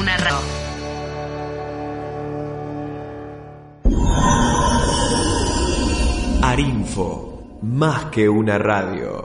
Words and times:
radio. 0.00 0.64
Arinfo, 6.42 7.58
más 7.62 8.06
que 8.06 8.28
una 8.28 8.58
radio. 8.58 9.24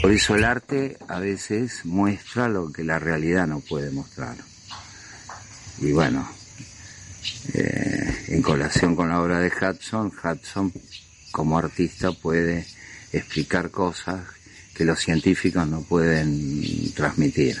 Por 0.00 0.12
eso 0.12 0.36
el 0.36 0.44
arte 0.44 0.96
a 1.08 1.18
veces 1.18 1.84
muestra 1.84 2.48
lo 2.48 2.72
que 2.72 2.84
la 2.84 2.98
realidad 2.98 3.46
no 3.46 3.60
puede 3.60 3.90
mostrar. 3.90 4.36
Y 5.80 5.92
bueno, 5.92 6.28
eh, 7.54 8.24
en 8.28 8.42
colación 8.42 8.94
con 8.94 9.08
la 9.08 9.20
obra 9.20 9.40
de 9.40 9.48
Hudson, 9.48 10.12
Hudson 10.22 10.72
como 11.32 11.58
artista 11.58 12.12
puede 12.12 12.66
explicar 13.12 13.70
cosas 13.70 14.20
que 14.74 14.84
los 14.84 15.00
científicos 15.00 15.66
no 15.66 15.82
pueden 15.82 16.92
transmitir. 16.94 17.56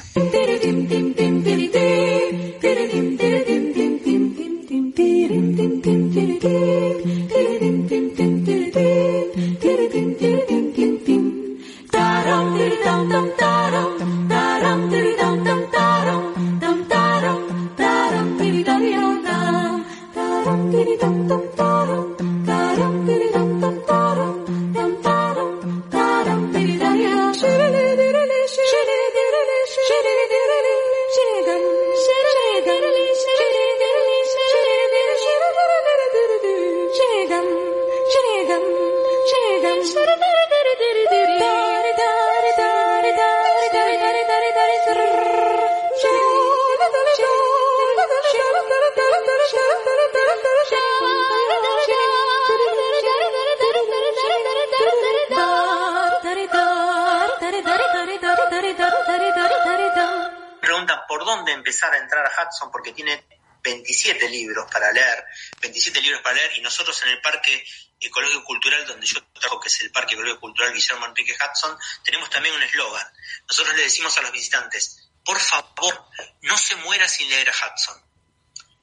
Empezar 61.68 61.92
a 61.92 61.98
entrar 61.98 62.24
a 62.24 62.30
Hudson 62.30 62.70
porque 62.70 62.92
tiene 62.92 63.26
27 63.62 64.26
libros 64.30 64.70
para 64.72 64.90
leer, 64.90 65.22
27 65.60 66.00
libros 66.00 66.22
para 66.22 66.36
leer 66.36 66.56
y 66.56 66.62
nosotros 66.62 66.98
en 67.02 67.10
el 67.10 67.20
Parque 67.20 67.62
Ecológico 68.00 68.42
Cultural 68.44 68.86
donde 68.86 69.06
yo 69.06 69.22
trabajo, 69.34 69.60
que 69.60 69.68
es 69.68 69.82
el 69.82 69.92
Parque 69.92 70.14
Ecológico 70.14 70.40
Cultural 70.40 70.72
Guillermo 70.72 71.04
Enrique 71.04 71.36
Hudson, 71.36 71.78
tenemos 72.02 72.30
también 72.30 72.54
un 72.54 72.62
eslogan. 72.62 73.06
Nosotros 73.46 73.76
le 73.76 73.82
decimos 73.82 74.16
a 74.16 74.22
los 74.22 74.32
visitantes, 74.32 75.10
por 75.22 75.38
favor, 75.38 76.08
no 76.40 76.56
se 76.56 76.74
muera 76.76 77.06
sin 77.06 77.28
leer 77.28 77.50
a 77.50 77.52
Hudson. 77.52 78.02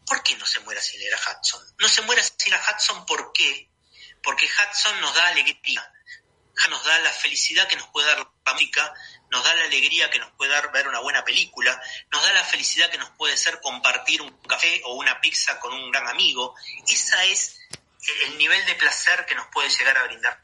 ¿Por 0.06 0.22
qué 0.22 0.35
no 0.35 0.45
se 0.45 0.59
muera 0.59 0.79
sin 0.79 1.00
leer 1.00 1.16
a 1.16 1.18
Hudson? 1.18 1.75
No 1.79 1.90
se 1.90 2.03
muera 2.03 2.22
sin 2.22 2.53
a 2.53 2.62
Hudson, 2.62 3.03
¿por 3.07 3.34
qué? 3.34 3.68
Porque 4.22 4.45
Hudson 4.45 5.01
nos 5.01 5.16
da 5.16 5.28
alegría, 5.29 5.91
nos 6.69 6.84
da 6.84 7.00
la 7.00 7.12
felicidad 7.12 7.68
que 7.68 7.78
nos 7.78 7.88
puede 7.88 8.07
dar 8.09 8.19
la 8.19 8.53
música, 8.53 8.94
nos 9.35 9.44
da 9.44 9.53
la 9.53 9.66
alegría 9.66 10.09
que 10.09 10.18
nos 10.18 10.31
puede 10.31 10.51
dar 10.51 10.72
ver 10.72 10.88
una 10.88 11.01
buena 11.01 11.25
película, 11.25 11.81
nos 12.09 12.23
da 12.23 12.31
la 12.31 12.44
felicidad 12.46 12.90
que 12.90 12.97
nos 12.97 13.09
puede 13.12 13.35
ser 13.35 13.59
compartir 13.59 14.22
un 14.22 14.31
café 14.44 14.81
o 14.85 14.94
una 14.94 15.19
pizza 15.19 15.59
con 15.59 15.73
un 15.73 15.91
gran 15.91 16.07
amigo. 16.07 16.56
Esa 16.88 17.22
es 17.25 17.59
el- 18.07 18.31
el 18.31 18.38
nivel 18.38 18.66
de 18.66 18.75
placer 18.75 19.25
que 19.25 19.35
nos 19.35 19.47
puede 19.47 19.69
llegar 19.69 19.97
a 19.97 20.03
brindar. 20.03 20.40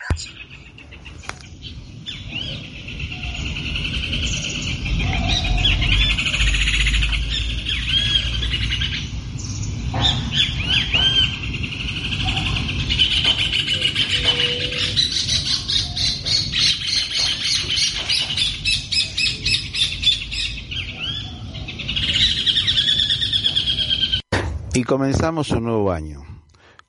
Y 24.74 24.86
comenzamos 24.86 25.52
un 25.52 25.66
nuevo 25.66 25.92
año. 25.92 26.22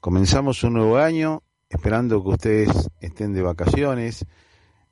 Comenzamos 0.01 0.63
un 0.63 0.75
nuevo 0.75 0.99
año 0.99 1.43
esperando 1.69 2.23
que 2.23 2.29
ustedes 2.29 2.89
estén 3.01 3.35
de 3.35 3.43
vacaciones 3.43 4.25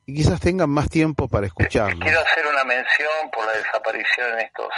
y 0.07 0.15
quizás 0.15 0.41
tengan 0.41 0.71
más 0.71 0.89
tiempo 0.89 1.29
para 1.29 1.47
escucharnos. 1.47 2.01
Quiero 2.01 2.21
hacer 2.21 2.45
una 2.49 2.65
mención 2.65 3.31
por 3.33 3.47
la 3.47 3.53
desaparición 3.53 4.33
en 4.33 4.41
estos 4.41 4.73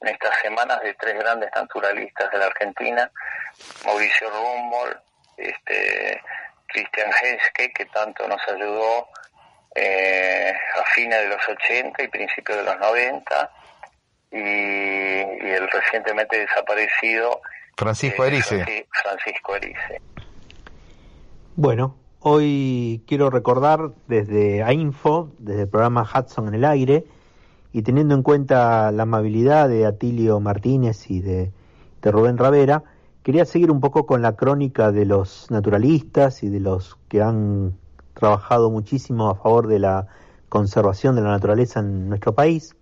en 0.00 0.08
estas 0.08 0.38
semanas 0.40 0.80
de 0.82 0.94
tres 0.94 1.14
grandes 1.18 1.50
naturalistas 1.54 2.30
de 2.32 2.38
la 2.38 2.46
Argentina, 2.46 3.10
Mauricio 3.84 4.30
Rumbold, 4.30 4.96
este, 5.36 6.22
Christian 6.66 7.10
Henske, 7.22 7.70
que 7.74 7.84
tanto 7.86 8.26
nos 8.26 8.40
ayudó 8.48 9.06
eh, 9.74 10.54
a 10.78 10.84
fines 10.94 11.20
de 11.20 11.28
los 11.28 11.46
80 11.46 12.02
y 12.02 12.08
principios 12.08 12.56
de 12.56 12.64
los 12.64 12.78
90, 12.80 13.50
y, 14.30 14.36
y 14.38 15.50
el 15.50 15.68
recientemente 15.72 16.38
desaparecido 16.38 17.40
Francisco 17.76 18.24
eh, 18.24 18.28
Erice. 18.28 18.64
Franci- 18.64 18.86
Francisco 19.02 19.56
Erice. 19.56 20.00
Bueno, 21.56 21.96
hoy 22.20 23.02
quiero 23.06 23.30
recordar 23.30 23.90
desde 24.06 24.62
AINFO, 24.62 25.32
desde 25.38 25.62
el 25.62 25.68
programa 25.68 26.02
Hudson 26.02 26.48
en 26.48 26.54
el 26.54 26.64
aire, 26.64 27.04
y 27.72 27.82
teniendo 27.82 28.14
en 28.14 28.22
cuenta 28.22 28.90
la 28.92 29.02
amabilidad 29.04 29.68
de 29.68 29.86
Atilio 29.86 30.40
Martínez 30.40 31.10
y 31.10 31.20
de, 31.20 31.52
de 32.02 32.10
Rubén 32.10 32.36
Ravera, 32.38 32.82
quería 33.22 33.44
seguir 33.44 33.70
un 33.70 33.80
poco 33.80 34.06
con 34.06 34.22
la 34.22 34.34
crónica 34.36 34.90
de 34.90 35.04
los 35.04 35.50
naturalistas 35.50 36.42
y 36.42 36.48
de 36.48 36.60
los 36.60 36.96
que 37.08 37.22
han 37.22 37.76
trabajado 38.14 38.70
muchísimo 38.70 39.30
a 39.30 39.34
favor 39.34 39.66
de 39.68 39.78
la 39.78 40.06
conservación 40.48 41.14
de 41.14 41.22
la 41.22 41.30
naturaleza 41.30 41.80
en 41.80 42.08
nuestro 42.08 42.34
país. 42.34 42.74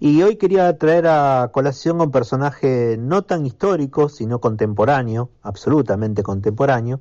Y 0.00 0.22
hoy 0.22 0.36
quería 0.36 0.78
traer 0.78 1.08
a 1.08 1.50
colación 1.52 2.00
a 2.00 2.04
un 2.04 2.12
personaje 2.12 2.96
no 2.98 3.22
tan 3.22 3.44
histórico, 3.44 4.08
sino 4.08 4.40
contemporáneo, 4.40 5.30
absolutamente 5.42 6.22
contemporáneo, 6.22 7.00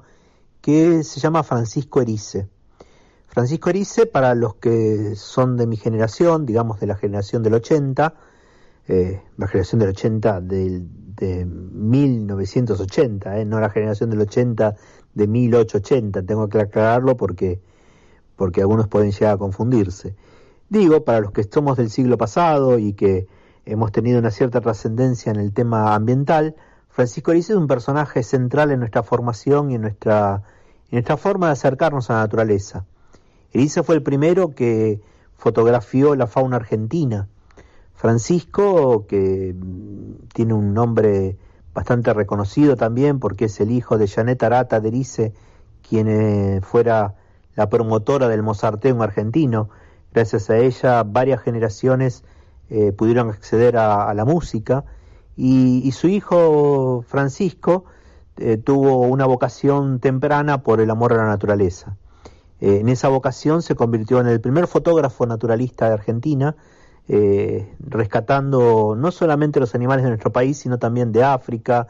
que 0.62 1.04
se 1.04 1.20
llama 1.20 1.44
Francisco 1.44 2.02
Erice. 2.02 2.48
Francisco 3.28 3.70
Erice, 3.70 4.08
para 4.08 4.34
los 4.34 4.56
que 4.56 5.16
son 5.16 5.58
de 5.58 5.68
mi 5.68 5.78
generación, 5.78 6.48
digamos 6.48 6.80
de 6.80 6.88
la 6.88 6.96
generación 6.96 7.44
del 7.44 7.54
80, 7.54 8.16
eh, 8.88 9.22
la 9.38 9.48
generación 9.48 9.80
del 9.80 9.90
80 9.90 10.42
del, 10.42 10.88
de 11.16 11.46
1980, 11.46 13.40
eh, 13.40 13.46
no 13.46 13.60
la 13.60 13.70
generación 13.70 14.10
del 14.10 14.22
80 14.22 14.76
de 15.14 15.28
1880, 15.28 16.24
tengo 16.24 16.50
que 16.50 16.62
aclararlo 16.62 17.16
porque, 17.16 17.60
porque 18.36 18.62
algunos 18.62 18.88
pueden 18.88 19.12
llegar 19.12 19.36
a 19.36 19.38
confundirse. 19.38 20.16
Digo, 20.70 21.04
para 21.06 21.22
los 21.22 21.32
que 21.32 21.44
somos 21.44 21.78
del 21.78 21.90
siglo 21.90 22.18
pasado 22.18 22.78
y 22.78 22.94
que 22.94 23.28
hemos 23.66 23.92
tenido 23.92 24.20
una 24.20 24.32
cierta 24.32 24.60
trascendencia 24.62 25.32
en 25.32 25.40
el 25.40 25.54
tema 25.54 25.96
ambiental, 25.96 26.56
Francisco 26.90 27.32
Erice 27.32 27.54
es 27.54 27.60
un 27.60 27.68
personaje 27.68 28.24
central 28.24 28.72
en 28.72 28.80
nuestra 28.80 29.04
formación 29.04 29.72
y 29.72 29.76
en 29.76 29.82
nuestra, 29.82 30.44
en 30.90 30.98
nuestra 30.98 31.16
forma 31.16 31.48
de 31.48 31.54
acercarnos 31.54 32.10
a 32.10 32.14
la 32.14 32.20
naturaleza. 32.22 32.86
Erice 33.54 33.84
fue 33.84 33.96
el 33.96 34.04
primero 34.04 34.56
que 34.56 35.00
fotografió 35.38 36.16
la 36.16 36.28
fauna 36.28 36.58
argentina. 36.58 37.28
Francisco, 37.94 39.06
que 39.08 39.56
mm, 39.56 40.28
tiene 40.34 40.54
un 40.54 40.74
nombre 40.74 41.38
bastante 41.74 42.14
reconocido 42.14 42.76
también 42.76 43.20
porque 43.20 43.46
es 43.46 43.60
el 43.60 43.72
hijo 43.72 43.98
de 43.98 44.08
Janet 44.08 44.42
Arata 44.44 44.80
de 44.80 44.90
Erice, 44.90 45.34
quien 45.88 46.08
eh, 46.08 46.62
fuera 46.62 47.16
la 47.56 47.70
promotora 47.70 48.28
del 48.28 48.44
mozarteo 48.44 49.02
argentino. 49.02 49.70
Gracias 50.14 50.50
a 50.50 50.58
ella, 50.58 51.04
varias 51.04 51.42
generaciones 51.42 52.24
eh, 52.70 52.92
pudieron 52.92 53.30
acceder 53.30 53.78
a, 53.78 54.14
la 54.14 54.26
música 54.26 54.84
y, 55.36 55.90
su 55.92 56.08
hijo 56.08 57.04
Francisco 57.08 57.86
eh, 58.38 58.58
tuvo 58.58 59.02
una 59.02 59.26
vocación 59.26 60.00
temprana 60.00 60.64
por 60.64 60.82
el 60.82 60.90
amor 60.90 61.14
a 61.14 61.18
la 61.18 61.28
naturaleza. 61.28 61.96
Eh, 62.60 62.80
en 62.82 62.90
esa 62.90 63.08
vocación 63.10 63.62
se 63.62 63.76
convirtió 63.76 64.20
en 64.20 64.28
el 64.28 64.42
primer 64.42 64.68
fotógrafo 64.68 65.26
naturalista 65.26 65.88
de 65.88 65.94
Argentina, 65.94 66.56
rescatando 67.80 68.94
no 68.98 69.12
solamente 69.12 69.62
los 69.62 69.74
animales 69.76 70.04
de 70.04 70.10
nuestro 70.10 70.34
país, 70.34 70.58
sino 70.58 70.78
también 70.78 71.14
de 71.14 71.24
África, 71.24 71.88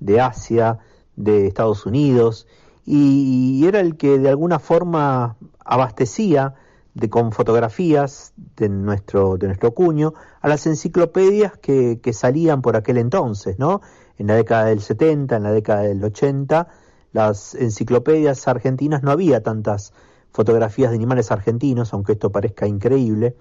de 0.00 0.22
Asia, 0.22 0.78
de 1.16 1.46
Estados 1.46 1.84
Unidos, 1.84 2.46
y 2.86 3.62
era 3.66 3.80
el 3.80 3.98
que 3.98 4.18
de 4.18 4.30
alguna 4.30 4.58
forma 4.58 5.36
abastecía 5.66 6.54
de, 6.94 7.10
con 7.10 7.32
fotografías 7.32 8.32
de 8.56 8.68
nuestro, 8.68 9.36
de 9.36 9.48
nuestro 9.48 9.74
cuño 9.74 10.14
a 10.40 10.48
las 10.48 10.66
enciclopedias 10.66 11.58
que, 11.58 12.00
que, 12.02 12.12
salían 12.12 12.62
por 12.62 12.76
aquel 12.76 12.98
entonces, 12.98 13.58
¿no? 13.58 13.80
En 14.18 14.28
la 14.28 14.36
década 14.36 14.66
del 14.66 14.80
70, 14.80 15.36
en 15.36 15.42
la 15.42 15.52
década 15.52 15.82
del 15.82 16.02
80, 16.02 16.68
las 17.12 17.54
enciclopedias 17.54 18.46
argentinas 18.48 19.02
no 19.02 19.10
había 19.10 19.42
tantas 19.42 19.92
fotografías 20.32 20.90
de 20.90 20.96
animales 20.96 21.30
argentinos, 21.30 21.92
aunque 21.92 22.12
esto 22.12 22.30
parezca 22.30 22.66
increíble, 22.66 23.36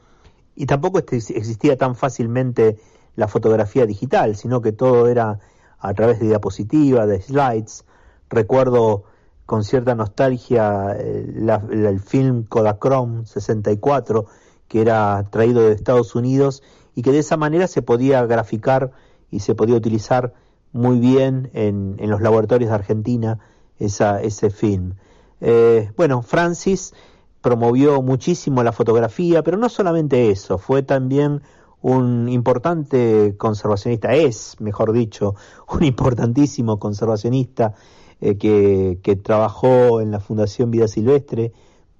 y 0.55 0.67
tampoco 0.67 0.99
existía 0.99 1.77
tan 1.77 1.95
fácilmente 1.95 2.77
la 3.15 3.27
fotografía 3.27 3.85
digital, 3.85 4.35
sino 4.35 4.61
que 4.61 4.71
todo 4.71 5.07
era 5.07 5.39
a 5.79 5.93
través 5.93 6.19
de 6.19 6.27
diapositivas, 6.27 7.07
de 7.07 7.21
slides. 7.21 7.85
Recuerdo 8.29 9.03
con 9.45 9.63
cierta 9.63 9.95
nostalgia 9.95 10.97
la, 11.35 11.61
el 11.71 11.99
film 11.99 12.43
Kodachrome 12.43 13.25
64 13.25 14.25
que 14.67 14.81
era 14.81 15.23
traído 15.29 15.61
de 15.61 15.73
Estados 15.73 16.15
Unidos 16.15 16.63
y 16.95 17.01
que 17.01 17.11
de 17.11 17.19
esa 17.19 17.37
manera 17.37 17.67
se 17.67 17.81
podía 17.81 18.25
graficar 18.25 18.91
y 19.29 19.39
se 19.39 19.55
podía 19.55 19.75
utilizar 19.75 20.33
muy 20.71 20.99
bien 20.99 21.49
en, 21.53 21.95
en 21.99 22.09
los 22.09 22.21
laboratorios 22.21 22.69
de 22.69 22.75
Argentina 22.75 23.39
esa, 23.79 24.21
ese 24.21 24.49
film. 24.49 24.95
Eh, 25.41 25.91
bueno, 25.97 26.21
Francis 26.21 26.93
promovió 27.41 28.01
muchísimo 28.01 28.63
la 28.63 28.71
fotografía, 28.71 29.43
pero 29.43 29.57
no 29.57 29.69
solamente 29.69 30.29
eso, 30.29 30.57
fue 30.57 30.83
también 30.83 31.41
un 31.81 32.29
importante 32.29 33.35
conservacionista, 33.37 34.13
es, 34.13 34.55
mejor 34.59 34.93
dicho, 34.93 35.35
un 35.67 35.83
importantísimo 35.83 36.79
conservacionista 36.79 37.73
eh, 38.21 38.37
que, 38.37 39.15
trabajó 39.15 40.01
en 40.01 40.11
la 40.11 40.19
Fundación 40.19 40.71
Vida 40.71 40.87
Silvestre, 40.87 41.51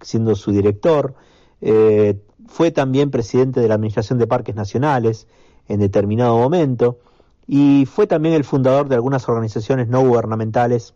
siendo 0.01 0.36
su 0.36 0.51
director. 0.51 1.15
Eh, 1.62 2.19
fue 2.48 2.71
también 2.71 3.12
presidente 3.12 3.60
de 3.60 3.68
la 3.68 3.75
Administración 3.75 4.19
de 4.19 4.27
Parques 4.27 4.56
Nacionales 4.56 5.27
en 5.68 5.80
determinado 5.80 6.38
momento 6.38 7.00
y 7.48 7.86
fue 7.86 8.06
también 8.07 8.36
el 8.36 8.44
fundador 8.44 8.89
de 8.89 8.95
algunas 8.95 9.27
organizaciones 9.27 9.88
no 9.88 10.01
gubernamentales 10.06 10.94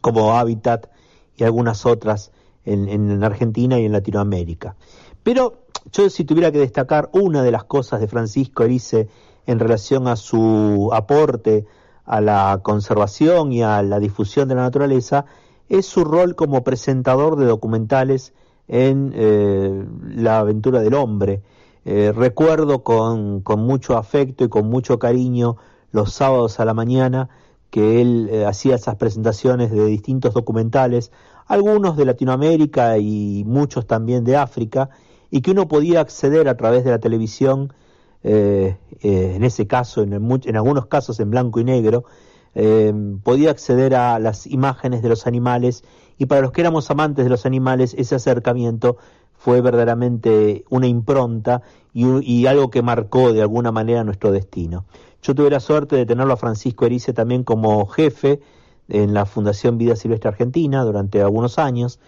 como 0.00 0.34
Habitat 0.34 0.88
y 1.36 1.44
algunas 1.44 1.86
otras 1.86 2.32
en, 2.64 2.88
en 2.88 3.24
Argentina 3.24 3.78
y 3.80 3.86
en 3.86 3.92
Latinoamérica. 3.92 4.76
Pero 5.22 5.62
yo 5.90 6.08
si 6.10 6.24
tuviera 6.24 6.52
que 6.52 6.58
destacar 6.58 7.08
una 7.12 7.42
de 7.42 7.50
las 7.50 7.64
cosas 7.64 8.00
de 8.00 8.08
Francisco 8.08 8.62
Erice 8.62 9.08
en 9.46 9.58
relación 9.58 10.06
a 10.06 10.16
su 10.16 10.90
aporte 10.92 11.66
a 12.04 12.20
la 12.20 12.60
conservación 12.62 13.52
y 13.52 13.62
a 13.62 13.82
la 13.82 14.00
difusión 14.00 14.48
de 14.48 14.54
la 14.54 14.62
naturaleza 14.62 15.24
es 15.68 15.86
su 15.86 16.04
rol 16.04 16.34
como 16.34 16.64
presentador 16.64 17.36
de 17.36 17.46
documentales 17.46 18.32
en 18.68 19.12
eh, 19.14 19.84
la 20.14 20.40
aventura 20.40 20.80
del 20.80 20.94
hombre. 20.94 21.42
Eh, 21.84 22.12
recuerdo 22.14 22.82
con, 22.82 23.40
con, 23.40 23.60
mucho 23.60 23.96
afecto 23.96 24.44
y 24.44 24.48
con 24.48 24.68
mucho 24.68 24.98
cariño 24.98 25.56
los 25.90 26.12
sábados 26.12 26.60
a 26.60 26.64
la 26.64 26.74
mañana 26.74 27.28
que 27.72 28.02
él 28.02 28.28
eh, 28.30 28.44
hacía 28.44 28.74
esas 28.74 28.96
presentaciones 28.96 29.70
de 29.70 29.86
distintos 29.86 30.34
documentales, 30.34 31.10
algunos 31.46 31.96
de 31.96 32.04
Latinoamérica 32.04 32.98
y 32.98 33.44
muchos 33.46 33.86
también 33.86 34.24
de 34.24 34.36
África, 34.36 34.90
y 35.30 35.40
que 35.40 35.52
uno 35.52 35.68
podía 35.68 36.02
acceder 36.02 36.48
a 36.48 36.56
través 36.58 36.84
de 36.84 36.90
la 36.90 36.98
televisión, 36.98 37.72
eh, 38.24 38.76
eh, 39.00 39.32
en 39.34 39.44
ese 39.44 39.66
caso, 39.66 40.02
en, 40.02 40.12
algunos 40.56 40.86
casos 40.86 41.18
en 41.20 41.30
blanco 41.30 41.60
y 41.60 41.64
negro, 41.64 42.04
eh, 42.54 42.92
podía 43.22 43.50
acceder 43.50 43.94
a 43.94 44.18
las 44.18 44.46
imágenes 44.46 45.02
de 45.02 45.08
los 45.08 45.26
animales 45.26 45.84
y 46.18 46.26
para 46.26 46.42
los 46.42 46.52
que 46.52 46.60
éramos 46.60 46.90
amantes 46.90 47.24
de 47.24 47.30
los 47.30 47.46
animales 47.46 47.94
ese 47.96 48.14
acercamiento 48.14 48.98
fue 49.32 49.60
verdaderamente 49.60 50.64
una 50.68 50.86
impronta 50.86 51.62
y, 51.92 52.06
y 52.30 52.46
algo 52.46 52.70
que 52.70 52.82
marcó 52.82 53.32
de 53.32 53.40
alguna 53.40 53.72
manera 53.72 54.04
nuestro 54.04 54.30
destino. 54.30 54.84
Yo 55.22 55.34
tuve 55.34 55.50
la 55.50 55.60
suerte 55.60 55.96
de 55.96 56.06
tenerlo 56.06 56.34
a 56.34 56.36
Francisco 56.36 56.84
Erice 56.84 57.12
también 57.12 57.42
como 57.42 57.86
jefe 57.86 58.40
en 58.88 59.14
la 59.14 59.24
Fundación 59.24 59.78
Vida 59.78 59.96
Silvestre 59.96 60.28
Argentina 60.28 60.84
durante 60.84 61.22
algunos 61.22 61.58
años 61.58 61.98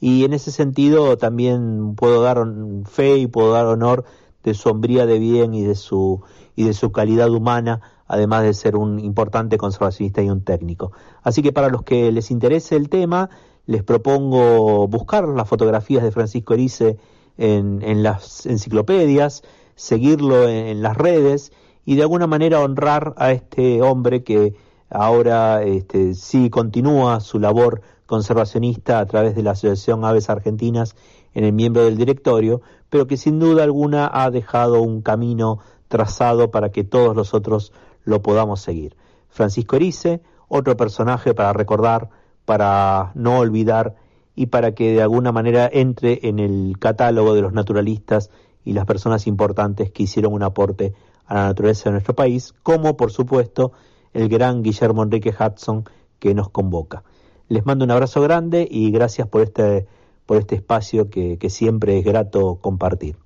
y 0.00 0.24
en 0.24 0.34
ese 0.34 0.50
sentido 0.50 1.16
también 1.16 1.94
puedo 1.94 2.22
dar 2.22 2.44
fe 2.84 3.16
y 3.16 3.26
puedo 3.26 3.52
dar 3.52 3.66
honor 3.66 4.04
de 4.44 4.54
su 4.54 4.68
hombría 4.68 5.06
de 5.06 5.18
bien 5.18 5.54
y 5.54 5.64
de 5.64 5.74
su 5.74 6.22
y 6.54 6.64
de 6.64 6.72
su 6.72 6.92
calidad 6.92 7.30
humana, 7.30 7.80
además 8.06 8.44
de 8.44 8.54
ser 8.54 8.76
un 8.76 9.00
importante 9.00 9.58
conservacionista 9.58 10.22
y 10.22 10.30
un 10.30 10.42
técnico. 10.42 10.92
Así 11.22 11.42
que 11.42 11.52
para 11.52 11.68
los 11.68 11.82
que 11.82 12.12
les 12.12 12.30
interese 12.30 12.76
el 12.76 12.88
tema, 12.88 13.30
les 13.66 13.82
propongo 13.82 14.86
buscar 14.86 15.26
las 15.26 15.48
fotografías 15.48 16.04
de 16.04 16.12
Francisco 16.12 16.54
Erice 16.54 16.98
en, 17.38 17.82
en 17.82 18.02
las 18.02 18.46
enciclopedias, 18.46 19.42
seguirlo 19.74 20.48
en, 20.48 20.66
en, 20.66 20.82
las 20.82 20.96
redes 20.96 21.52
y 21.84 21.96
de 21.96 22.02
alguna 22.02 22.26
manera 22.26 22.60
honrar 22.60 23.14
a 23.16 23.32
este 23.32 23.82
hombre 23.82 24.22
que 24.22 24.54
ahora 24.90 25.62
este, 25.62 26.14
sí 26.14 26.50
continúa 26.50 27.18
su 27.20 27.40
labor 27.40 27.80
conservacionista 28.06 29.00
a 29.00 29.06
través 29.06 29.34
de 29.34 29.42
la 29.42 29.52
Asociación 29.52 30.04
Aves 30.04 30.30
Argentinas 30.30 30.94
en 31.34 31.44
el 31.44 31.52
miembro 31.52 31.84
del 31.84 31.96
directorio, 31.96 32.62
pero 32.90 33.06
que 33.06 33.16
sin 33.16 33.38
duda 33.38 33.64
alguna 33.64 34.10
ha 34.12 34.30
dejado 34.30 34.82
un 34.82 35.02
camino 35.02 35.58
trazado 35.88 36.50
para 36.50 36.70
que 36.70 36.84
todos 36.84 37.14
nosotros 37.14 37.72
lo 38.04 38.22
podamos 38.22 38.60
seguir. 38.60 38.96
Francisco 39.28 39.76
Erice, 39.76 40.22
otro 40.48 40.76
personaje 40.76 41.34
para 41.34 41.52
recordar, 41.52 42.10
para 42.44 43.12
no 43.14 43.38
olvidar 43.38 43.96
y 44.36 44.46
para 44.46 44.74
que 44.74 44.92
de 44.92 45.02
alguna 45.02 45.32
manera 45.32 45.68
entre 45.72 46.20
en 46.28 46.38
el 46.38 46.76
catálogo 46.78 47.34
de 47.34 47.42
los 47.42 47.52
naturalistas 47.52 48.30
y 48.64 48.72
las 48.72 48.86
personas 48.86 49.26
importantes 49.26 49.90
que 49.90 50.04
hicieron 50.04 50.32
un 50.32 50.42
aporte 50.42 50.94
a 51.26 51.34
la 51.34 51.46
naturaleza 51.46 51.84
de 51.84 51.92
nuestro 51.92 52.14
país, 52.14 52.54
como 52.62 52.96
por 52.96 53.10
supuesto 53.10 53.72
el 54.12 54.28
gran 54.28 54.62
Guillermo 54.62 55.02
Enrique 55.02 55.34
Hudson 55.38 55.84
que 56.18 56.34
nos 56.34 56.48
convoca. 56.48 57.02
Les 57.48 57.66
mando 57.66 57.84
un 57.84 57.90
abrazo 57.90 58.22
grande 58.22 58.66
y 58.70 58.90
gracias 58.90 59.28
por 59.28 59.42
este, 59.42 59.86
por 60.26 60.38
este 60.38 60.56
espacio 60.56 61.10
que, 61.10 61.38
siempre 61.50 61.98
es 61.98 62.04
grato 62.04 62.56
compartir. 62.60 63.16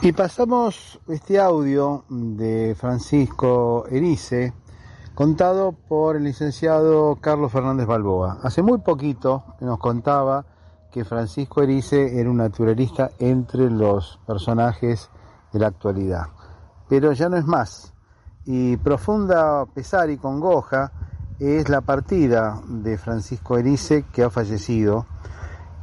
Y 0.00 0.12
pasamos 0.12 1.00
este 1.08 1.40
audio 1.40 2.04
de 2.08 2.76
Francisco 2.78 3.84
Erice, 3.90 4.52
contado 5.14 5.72
por 5.72 6.16
el 6.16 6.24
licenciado 6.24 7.18
Carlos 7.20 7.50
Fernández 7.50 7.86
Balboa. 7.86 8.38
Hace 8.42 8.62
muy 8.62 8.78
poquito 8.78 9.42
nos 9.60 9.78
contaba 9.78 10.46
que 10.92 11.04
Francisco 11.04 11.62
Erice 11.62 12.20
era 12.20 12.30
un 12.30 12.36
naturalista 12.36 13.10
entre 13.18 13.70
los 13.70 14.20
personajes 14.24 15.10
de 15.52 15.58
la 15.58 15.66
actualidad. 15.66 16.37
Pero 16.88 17.12
ya 17.12 17.28
no 17.28 17.36
es 17.36 17.46
más. 17.46 17.92
Y 18.44 18.76
profunda 18.78 19.66
pesar 19.66 20.10
y 20.10 20.16
congoja 20.16 20.92
es 21.38 21.68
la 21.68 21.82
partida 21.82 22.60
de 22.66 22.98
Francisco 22.98 23.58
Erice 23.58 24.04
que 24.12 24.22
ha 24.22 24.30
fallecido. 24.30 25.06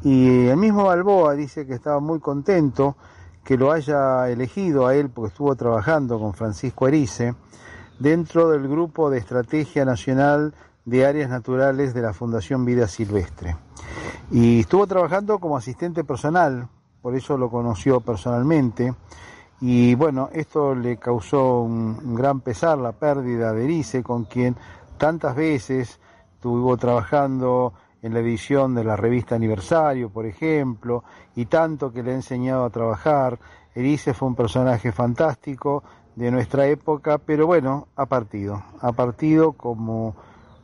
Y 0.04 0.48
el 0.48 0.58
mismo 0.58 0.86
Balboa 0.86 1.34
dice 1.34 1.66
que 1.66 1.74
estaba 1.74 2.00
muy 2.00 2.20
contento 2.20 2.96
que 3.44 3.58
lo 3.58 3.72
haya 3.72 4.30
elegido 4.30 4.88
a 4.88 4.96
él 4.96 5.10
porque 5.10 5.30
estuvo 5.30 5.56
trabajando 5.56 6.20
con 6.20 6.34
Francisco 6.34 6.88
Erice 6.88 7.36
dentro 8.00 8.50
del 8.50 8.68
grupo 8.68 9.10
de 9.10 9.20
Estrategia 9.20 9.86
Nacional 9.86 10.54
de 10.84 11.06
Áreas 11.06 11.30
Naturales 11.30 11.94
de 11.94 12.02
la 12.02 12.14
Fundación 12.14 12.66
Vida 12.66 12.88
Silvestre. 12.88 13.56
Y 14.32 14.62
estuvo 14.62 14.88
trabajando 14.88 15.40
como 15.40 15.58
asistente 15.58 16.04
personal, 16.04 16.68
por 17.02 17.16
eso 17.16 17.38
lo 17.38 17.50
conoció 17.50 18.02
personalmente. 18.02 18.94
Y 19.62 19.96
bueno, 19.96 20.30
esto 20.34 20.76
le 20.76 20.98
causó 20.98 21.62
un, 21.62 22.16
gran 22.16 22.42
pesar, 22.42 22.78
la 22.78 22.92
pérdida 22.92 23.54
de 23.54 23.64
Erice, 23.64 24.04
con 24.04 24.26
quien 24.26 24.56
tantas 24.98 25.36
veces 25.36 26.00
estuvo 26.34 26.76
trabajando 26.78 27.74
en 28.02 28.14
la 28.14 28.20
edición 28.20 28.76
de 28.76 28.84
la 28.84 28.96
revista 28.98 29.36
Aniversario, 29.36 30.10
por 30.10 30.26
ejemplo, 30.26 31.04
y 31.36 31.46
tanto 31.46 31.92
que 31.92 32.04
le 32.04 32.12
ha 32.12 32.16
enseñado 32.16 32.66
a 32.66 32.70
trabajar. 32.70 33.40
Erice 33.74 34.14
fue 34.14 34.28
un 34.28 34.36
personaje 34.36 34.92
fantástico 34.92 35.84
de 36.16 36.32
nuestra 36.32 36.68
época, 36.68 37.18
pero 37.18 37.48
bueno, 37.48 37.88
ha 37.96 38.06
partido, 38.06 38.62
ha 38.82 38.92
partido 38.92 39.54
como, 39.54 40.16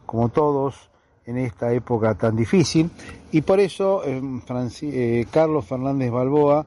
como 0.06 0.30
todos 0.30 0.90
en 1.26 1.38
esta 1.38 1.72
época 1.72 2.16
tan 2.16 2.36
difícil, 2.36 2.90
y 3.32 3.42
por 3.42 3.60
eso 3.60 4.04
eh, 4.04 4.22
eh, 4.82 5.26
Carlos 5.32 5.66
Fernández 5.66 6.12
Balboa 6.12 6.66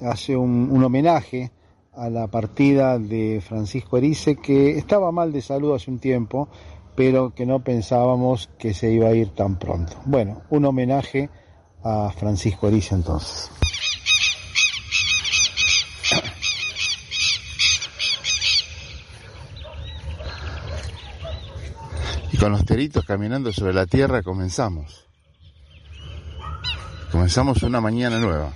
hace 0.00 0.36
un 0.36 0.82
homenaje 0.82 1.50
a 1.96 2.10
la 2.10 2.26
partida 2.28 2.98
de 2.98 3.42
Francisco 3.46 3.96
Erice, 3.96 4.36
que 4.36 4.76
estaba 4.76 5.10
mal 5.12 5.32
de 5.32 5.40
salud 5.40 5.74
hace 5.74 5.90
un 5.90 5.98
tiempo, 5.98 6.48
pero 6.94 7.34
que 7.34 7.46
no 7.46 7.60
pensábamos 7.60 8.50
que 8.58 8.74
se 8.74 8.92
iba 8.92 9.08
a 9.08 9.14
ir 9.14 9.30
tan 9.30 9.58
pronto. 9.58 9.96
Bueno, 10.04 10.42
un 10.50 10.64
homenaje 10.64 11.30
a 11.82 12.10
Francisco 12.16 12.68
Erice 12.68 12.94
entonces. 12.94 13.50
Y 22.32 22.36
con 22.36 22.52
los 22.52 22.64
teritos 22.64 23.04
caminando 23.04 23.52
sobre 23.52 23.72
la 23.72 23.86
tierra 23.86 24.22
comenzamos. 24.22 25.06
Comenzamos 27.10 27.62
una 27.62 27.80
mañana 27.80 28.18
nueva. 28.18 28.52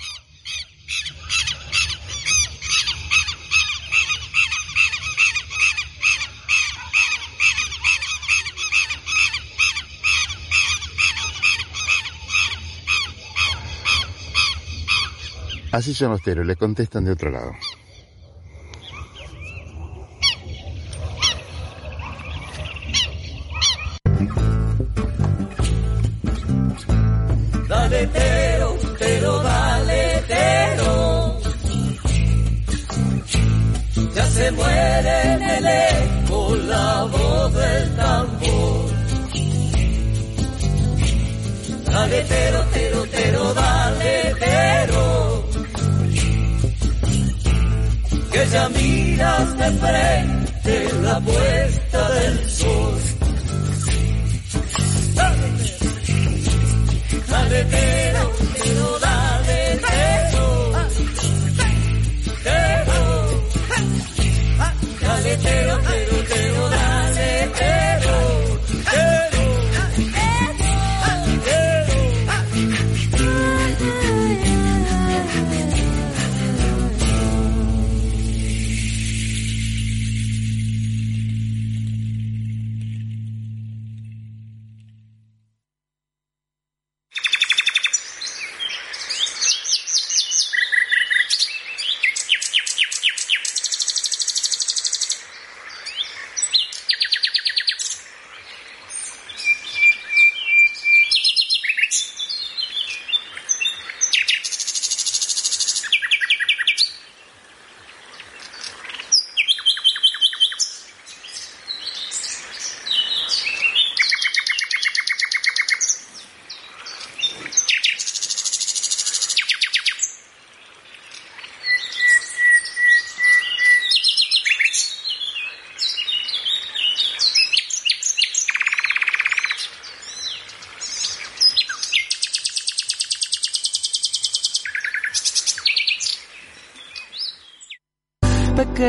Así 15.72 15.94
son 15.94 16.10
los 16.10 16.22
teros, 16.22 16.44
le 16.44 16.56
contestan 16.56 17.04
de 17.04 17.12
otro 17.12 17.30
lado. 17.30 17.52
Dale 27.68 28.06
tero, 28.08 28.78
tero, 28.98 29.42
dale 29.42 30.24
tero. 30.26 31.40
Ya 34.14 34.26
se 34.26 34.50
muere 34.50 35.22
en 35.32 35.42
el 35.42 35.66
eco 35.66 36.56
la 36.56 37.04
voz 37.04 37.52
del 37.54 37.96
tambor. 37.96 38.90
Dale 41.84 42.24
tero, 42.24 42.64
tero, 42.72 43.06
tero, 43.12 43.54
dale 43.54 44.19
miras 48.82 49.58
de 49.58 49.70
frente 49.72 50.88
la 51.02 51.20
puesta 51.20 52.10
del 52.10 52.49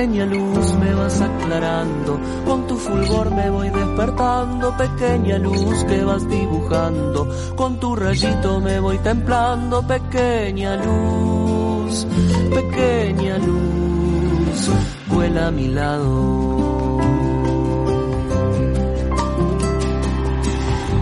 Pequeña 0.01 0.25
luz 0.25 0.73
me 0.77 0.95
vas 0.95 1.21
aclarando, 1.21 2.19
con 2.43 2.65
tu 2.65 2.75
fulgor 2.75 3.29
me 3.29 3.51
voy 3.51 3.69
despertando, 3.69 4.75
pequeña 4.75 5.37
luz 5.37 5.83
que 5.83 6.03
vas 6.03 6.27
dibujando, 6.27 7.29
con 7.55 7.79
tu 7.79 7.95
rayito 7.95 8.59
me 8.61 8.79
voy 8.79 8.97
templando, 8.97 9.85
pequeña 9.85 10.75
luz, 10.77 12.07
pequeña 12.51 13.37
luz, 13.37 14.69
vuela 15.07 15.49
a 15.49 15.51
mi 15.51 15.67
lado. 15.67 16.97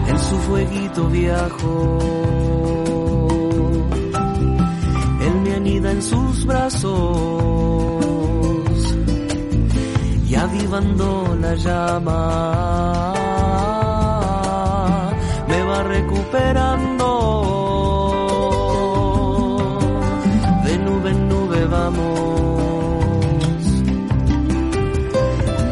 En 0.08 0.18
su 0.18 0.36
fueguito 0.40 1.08
viajo, 1.08 1.98
él 5.22 5.40
me 5.42 5.54
anida 5.54 5.90
en 5.90 6.02
sus 6.02 6.44
brazos 6.44 7.49
avivando 10.72 11.36
la 11.40 11.54
llama, 11.54 13.12
me 15.48 15.62
va 15.64 15.82
recuperando. 15.82 17.06
De 20.64 20.78
nube 20.78 21.10
en 21.10 21.28
nube 21.28 21.64
vamos, 21.66 22.04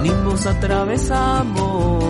nimbos 0.03 0.47
atravesamos, 0.47 2.05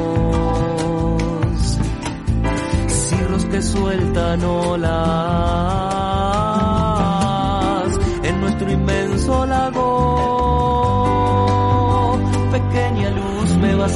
cirros 2.87 3.45
que 3.45 3.61
sueltan 3.63 4.45
olas 4.45 4.89
en 8.23 8.41
nuestro 8.41 8.71
inmenso 8.71 9.45
lago. 9.47 9.88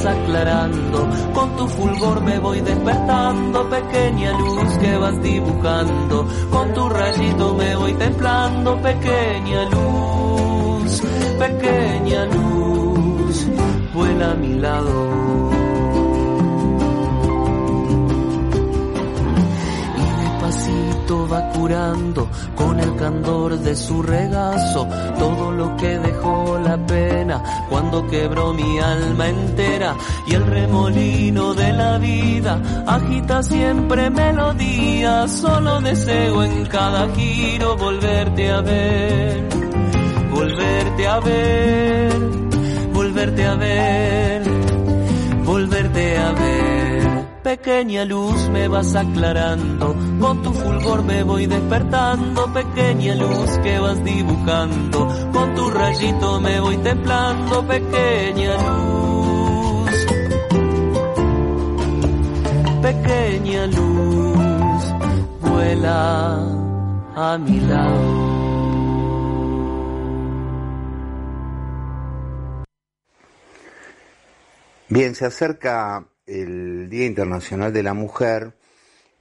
Aclarando, 0.05 1.09
con 1.35 1.57
tu 1.57 1.69
fulgor 1.69 2.21
me 2.23 2.39
voy 2.39 2.61
despertando, 2.61 3.69
pequeña 3.69 4.33
luz 4.39 4.79
que 4.79 4.97
vas 4.97 5.23
dibujando, 5.23 6.27
con 6.51 6.73
tu 6.75 6.89
rayito 6.89 7.55
me 7.55 7.77
voy 7.77 7.93
templando, 7.95 8.77
pequeña 8.83 9.65
luz, 9.71 11.03
pequeña 11.39 12.25
luz, 12.27 13.47
vuela 13.95 14.33
a 14.33 14.35
mi 14.35 14.55
lado. 14.55 15.52
Va 21.33 21.49
curando 21.51 22.29
con 22.57 22.79
el 22.79 22.95
candor 22.97 23.59
de 23.59 23.75
su 23.75 24.03
regazo. 24.03 24.87
Todo 25.19 25.51
lo 25.53 25.77
que 25.77 25.99
dejó 25.99 26.59
la 26.59 26.77
pena 26.87 27.43
cuando 27.71 28.07
quebró 28.09 28.53
mi 28.53 28.79
alma 28.79 29.29
entera. 29.29 29.95
Y 30.27 30.35
el 30.35 30.47
remolino 30.47 31.55
de 31.55 31.73
la 31.73 31.99
vida 31.99 32.61
agita 32.87 33.43
siempre 33.43 34.11
melodía. 34.11 35.27
Solo 35.29 35.81
deseo 35.81 36.45
en 36.45 36.67
cada 36.67 37.09
giro 37.15 37.77
volverte 37.77 38.51
a 38.51 38.61
ver 38.61 39.49
volverte 40.33 41.07
a 41.07 41.21
ver 41.21 42.19
volverte 42.93 43.45
a 43.45 43.55
ver 43.55 44.62
Pequeña 47.43 48.05
luz 48.05 48.49
me 48.51 48.69
vas 48.69 48.95
aclarando, 48.95 49.97
con 50.21 50.43
tu 50.43 50.53
fulgor 50.53 51.03
me 51.03 51.25
voy 51.25 51.47
despertando, 51.47 52.53
pequeña 52.53 53.17
luz 53.17 53.59
que 53.65 53.81
vas 53.81 54.05
dibujando, 54.05 55.09
con 55.33 55.55
tu 55.57 55.69
rayito 55.71 56.41
me 56.41 56.61
voy 56.61 56.77
templando, 56.79 57.67
pequeña 57.67 58.57
luz. 58.63 59.91
Pequeña 62.81 63.67
luz, 63.67 64.83
vuela 65.41 66.37
a 67.17 67.39
mi 67.39 67.61
lado. 67.61 68.23
Bien, 74.89 75.15
se 75.17 75.27
acerca 75.27 76.07
el 76.33 76.89
Día 76.89 77.07
Internacional 77.07 77.73
de 77.73 77.83
la 77.83 77.95
Mujer 77.95 78.53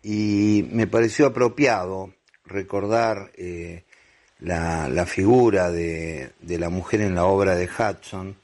y 0.01 0.67
me 0.71 0.87
pareció 0.87 1.27
apropiado 1.27 2.13
recordar 2.45 3.31
eh, 3.35 3.83
la, 4.39 5.05
figura 5.05 5.71
de, 5.71 6.31
de, 6.41 6.57
la 6.57 6.69
mujer 6.69 7.01
en 7.01 7.15
la 7.15 7.25
obra 7.25 7.55
de 7.55 7.67
Hudson 7.67 8.35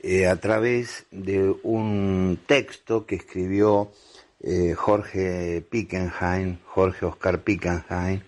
eh, 0.00 0.26
a 0.26 0.36
través 0.36 1.06
de 1.10 1.54
un 1.62 2.38
texto 2.46 3.04
que 3.04 3.16
escribió 3.16 3.90
eh, 4.40 4.74
Jorge 4.74 5.60
Pickenheim, 5.68 6.58
Jorge 6.64 7.04
Oscar 7.04 7.42
Pickenheim, 7.42 8.20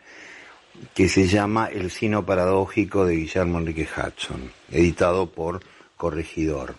que 0.94 1.08
se 1.08 1.28
llama 1.28 1.68
El 1.68 1.90
sino 1.90 2.26
paradójico 2.26 3.04
de 3.06 3.14
Guillermo 3.14 3.58
Enrique 3.58 3.86
Hudson, 3.86 4.50
editado 4.70 5.30
por 5.30 5.60
Corregidor. 5.96 6.74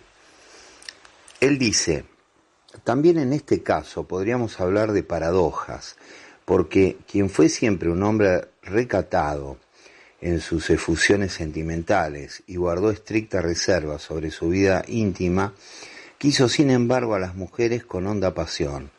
Él 1.39 1.57
dice, 1.57 2.03
también 2.83 3.19
en 3.19 3.33
este 3.33 3.61
caso 3.61 4.07
podríamos 4.07 4.59
hablar 4.59 4.91
de 4.91 5.03
paradojas, 5.03 5.97
porque 6.45 6.97
quien 7.09 7.29
fue 7.29 7.49
siempre 7.49 7.89
un 7.89 8.03
hombre 8.03 8.47
recatado 8.63 9.57
en 10.21 10.39
sus 10.39 10.69
efusiones 10.69 11.33
sentimentales 11.33 12.43
y 12.47 12.55
guardó 12.55 12.91
estricta 12.91 13.41
reserva 13.41 13.99
sobre 13.99 14.31
su 14.31 14.49
vida 14.49 14.83
íntima, 14.87 15.53
quiso 16.17 16.47
sin 16.47 16.69
embargo 16.69 17.15
a 17.15 17.19
las 17.19 17.35
mujeres 17.35 17.83
con 17.85 18.05
honda 18.05 18.33
pasión. 18.33 18.91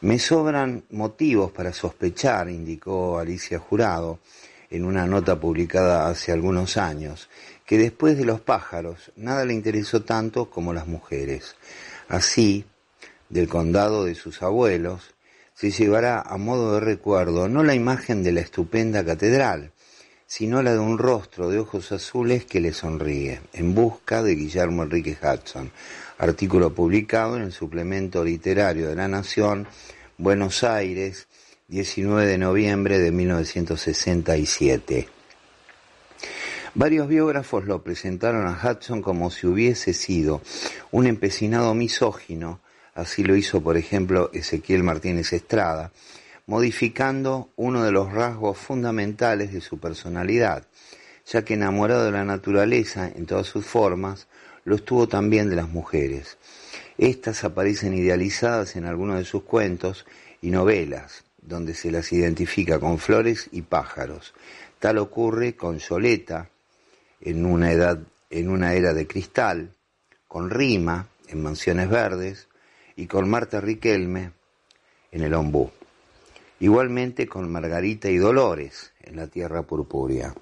Me 0.00 0.18
sobran 0.18 0.84
motivos 0.90 1.52
para 1.52 1.72
sospechar, 1.72 2.50
indicó 2.50 3.18
Alicia 3.18 3.58
Jurado 3.58 4.18
en 4.70 4.84
una 4.84 5.06
nota 5.06 5.38
publicada 5.38 6.08
hace 6.08 6.32
algunos 6.32 6.76
años, 6.76 7.28
que 7.64 7.78
después 7.78 8.18
de 8.18 8.24
los 8.24 8.40
pájaros 8.40 9.12
nada 9.16 9.44
le 9.44 9.54
interesó 9.54 10.02
tanto 10.02 10.50
como 10.50 10.72
las 10.72 10.86
mujeres. 10.86 11.56
Así, 12.08 12.64
del 13.28 13.48
condado 13.48 14.04
de 14.04 14.14
sus 14.14 14.42
abuelos, 14.42 15.14
se 15.54 15.70
llevará 15.70 16.20
a 16.20 16.36
modo 16.36 16.74
de 16.74 16.80
recuerdo 16.80 17.48
no 17.48 17.62
la 17.62 17.74
imagen 17.74 18.22
de 18.22 18.32
la 18.32 18.40
estupenda 18.40 19.04
catedral, 19.04 19.72
sino 20.26 20.62
la 20.62 20.72
de 20.72 20.78
un 20.78 20.98
rostro 20.98 21.48
de 21.48 21.58
ojos 21.58 21.92
azules 21.92 22.44
que 22.44 22.60
le 22.60 22.72
sonríe, 22.72 23.40
en 23.52 23.74
busca 23.74 24.22
de 24.22 24.34
Guillermo 24.34 24.82
Enrique 24.82 25.16
Hudson, 25.20 25.70
artículo 26.18 26.74
publicado 26.74 27.36
en 27.36 27.42
el 27.42 27.52
suplemento 27.52 28.24
literario 28.24 28.88
de 28.88 28.96
la 28.96 29.08
Nación, 29.08 29.66
Buenos 30.18 30.64
Aires, 30.64 31.28
19 31.68 32.26
de 32.26 32.38
noviembre 32.38 32.98
de 32.98 33.10
1967. 33.12 35.08
Varios 36.74 37.08
biógrafos 37.08 37.64
lo 37.64 37.82
presentaron 37.82 38.46
a 38.46 38.60
Hudson 38.62 39.00
como 39.00 39.30
si 39.30 39.46
hubiese 39.46 39.94
sido 39.94 40.42
un 40.90 41.06
empecinado 41.06 41.72
misógino, 41.74 42.60
así 42.96 43.22
lo 43.22 43.36
hizo 43.36 43.60
por 43.60 43.76
ejemplo 43.76 44.30
Ezequiel 44.32 44.82
Martínez 44.82 45.32
Estrada, 45.32 45.92
modificando 46.46 47.50
uno 47.54 47.84
de 47.84 47.92
los 47.92 48.12
rasgos 48.12 48.58
fundamentales 48.58 49.52
de 49.52 49.60
su 49.60 49.78
personalidad, 49.78 50.66
ya 51.26 51.44
que 51.44 51.54
enamorado 51.54 52.06
de 52.06 52.12
la 52.12 52.24
naturaleza 52.24 53.08
en 53.14 53.26
todas 53.26 53.46
sus 53.46 53.66
formas, 53.66 54.26
lo 54.64 54.76
estuvo 54.76 55.06
también 55.08 55.50
de 55.50 55.56
las 55.56 55.68
mujeres. 55.68 56.38
Estas 56.98 57.44
aparecen 57.44 57.94
idealizadas 57.94 58.76
en 58.76 58.86
algunos 58.86 59.18
de 59.18 59.24
sus 59.24 59.42
cuentos 59.42 60.06
y 60.40 60.50
novelas, 60.50 61.24
donde 61.42 61.74
se 61.74 61.90
las 61.90 62.12
identifica 62.12 62.80
con 62.80 62.98
flores 62.98 63.48
y 63.52 63.62
pájaros. 63.62 64.34
Tal 64.78 64.98
ocurre 64.98 65.54
con 65.54 65.78
Yoleta 65.78 66.48
en 67.20 67.44
una 67.44 67.72
edad 67.72 67.98
en 68.30 68.48
una 68.48 68.74
era 68.74 68.92
de 68.92 69.06
cristal, 69.06 69.70
con 70.26 70.50
Rima 70.50 71.06
en 71.28 71.42
Mansiones 71.42 71.88
Verdes 71.88 72.45
y 72.96 73.06
con 73.06 73.28
Marta 73.28 73.60
Riquelme 73.60 74.32
en 75.12 75.22
El 75.22 75.34
Ombú. 75.34 75.70
Igualmente 76.58 77.26
con 77.28 77.52
Margarita 77.52 78.08
y 78.08 78.16
Dolores 78.16 78.92
en 79.02 79.16
La 79.16 79.26
Tierra 79.26 79.62
Purpúrea. 79.62 80.34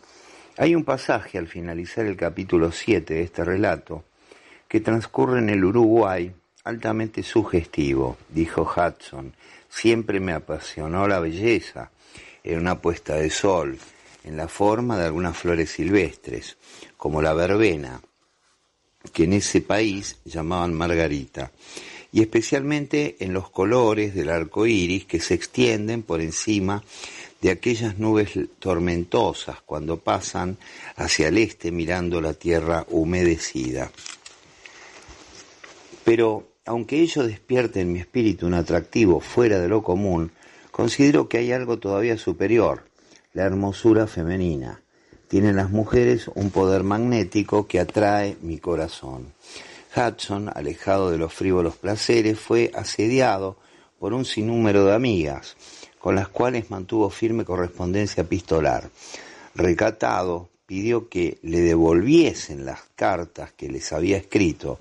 Hay 0.56 0.76
un 0.76 0.84
pasaje 0.84 1.36
al 1.36 1.48
finalizar 1.48 2.06
el 2.06 2.16
capítulo 2.16 2.70
7 2.70 3.14
de 3.14 3.22
este 3.22 3.44
relato 3.44 4.04
que 4.68 4.80
transcurre 4.80 5.40
en 5.40 5.50
el 5.50 5.64
Uruguay 5.64 6.32
altamente 6.62 7.24
sugestivo, 7.24 8.16
dijo 8.28 8.62
Hudson. 8.62 9.34
Siempre 9.68 10.20
me 10.20 10.32
apasionó 10.32 11.08
la 11.08 11.18
belleza 11.18 11.90
en 12.44 12.60
una 12.60 12.80
puesta 12.80 13.16
de 13.16 13.30
sol, 13.30 13.76
en 14.22 14.36
la 14.36 14.46
forma 14.46 14.96
de 14.96 15.06
algunas 15.06 15.36
flores 15.36 15.70
silvestres, 15.70 16.56
como 16.96 17.20
la 17.20 17.34
verbena, 17.34 18.00
que 19.12 19.24
en 19.24 19.34
ese 19.34 19.60
país 19.60 20.18
llamaban 20.24 20.72
margarita, 20.72 21.50
y 22.14 22.20
especialmente 22.20 23.16
en 23.18 23.32
los 23.32 23.50
colores 23.50 24.14
del 24.14 24.30
arco 24.30 24.66
iris 24.66 25.04
que 25.04 25.18
se 25.18 25.34
extienden 25.34 26.04
por 26.04 26.20
encima 26.20 26.84
de 27.42 27.50
aquellas 27.50 27.98
nubes 27.98 28.38
tormentosas 28.60 29.60
cuando 29.66 29.98
pasan 29.98 30.56
hacia 30.94 31.26
el 31.26 31.38
este 31.38 31.72
mirando 31.72 32.20
la 32.20 32.34
tierra 32.34 32.86
humedecida. 32.88 33.90
Pero 36.04 36.46
aunque 36.64 37.00
ello 37.00 37.24
despierte 37.24 37.80
en 37.80 37.92
mi 37.92 37.98
espíritu 37.98 38.46
un 38.46 38.54
atractivo 38.54 39.18
fuera 39.18 39.58
de 39.58 39.66
lo 39.66 39.82
común, 39.82 40.30
considero 40.70 41.28
que 41.28 41.38
hay 41.38 41.50
algo 41.50 41.80
todavía 41.80 42.16
superior, 42.16 42.84
la 43.32 43.42
hermosura 43.42 44.06
femenina. 44.06 44.80
Tienen 45.26 45.56
las 45.56 45.70
mujeres 45.70 46.30
un 46.36 46.50
poder 46.50 46.84
magnético 46.84 47.66
que 47.66 47.80
atrae 47.80 48.36
mi 48.40 48.58
corazón. 48.58 49.32
Hudson, 49.94 50.50
alejado 50.54 51.10
de 51.10 51.18
los 51.18 51.32
frívolos 51.32 51.76
placeres, 51.76 52.38
fue 52.38 52.70
asediado 52.74 53.56
por 53.98 54.12
un 54.12 54.24
sinnúmero 54.24 54.84
de 54.84 54.94
amigas, 54.94 55.56
con 55.98 56.14
las 56.14 56.28
cuales 56.28 56.70
mantuvo 56.70 57.10
firme 57.10 57.44
correspondencia 57.44 58.22
epistolar. 58.22 58.90
Recatado, 59.54 60.48
pidió 60.66 61.08
que 61.08 61.38
le 61.42 61.60
devolviesen 61.60 62.64
las 62.64 62.80
cartas 62.96 63.52
que 63.52 63.68
les 63.68 63.92
había 63.92 64.16
escrito 64.16 64.80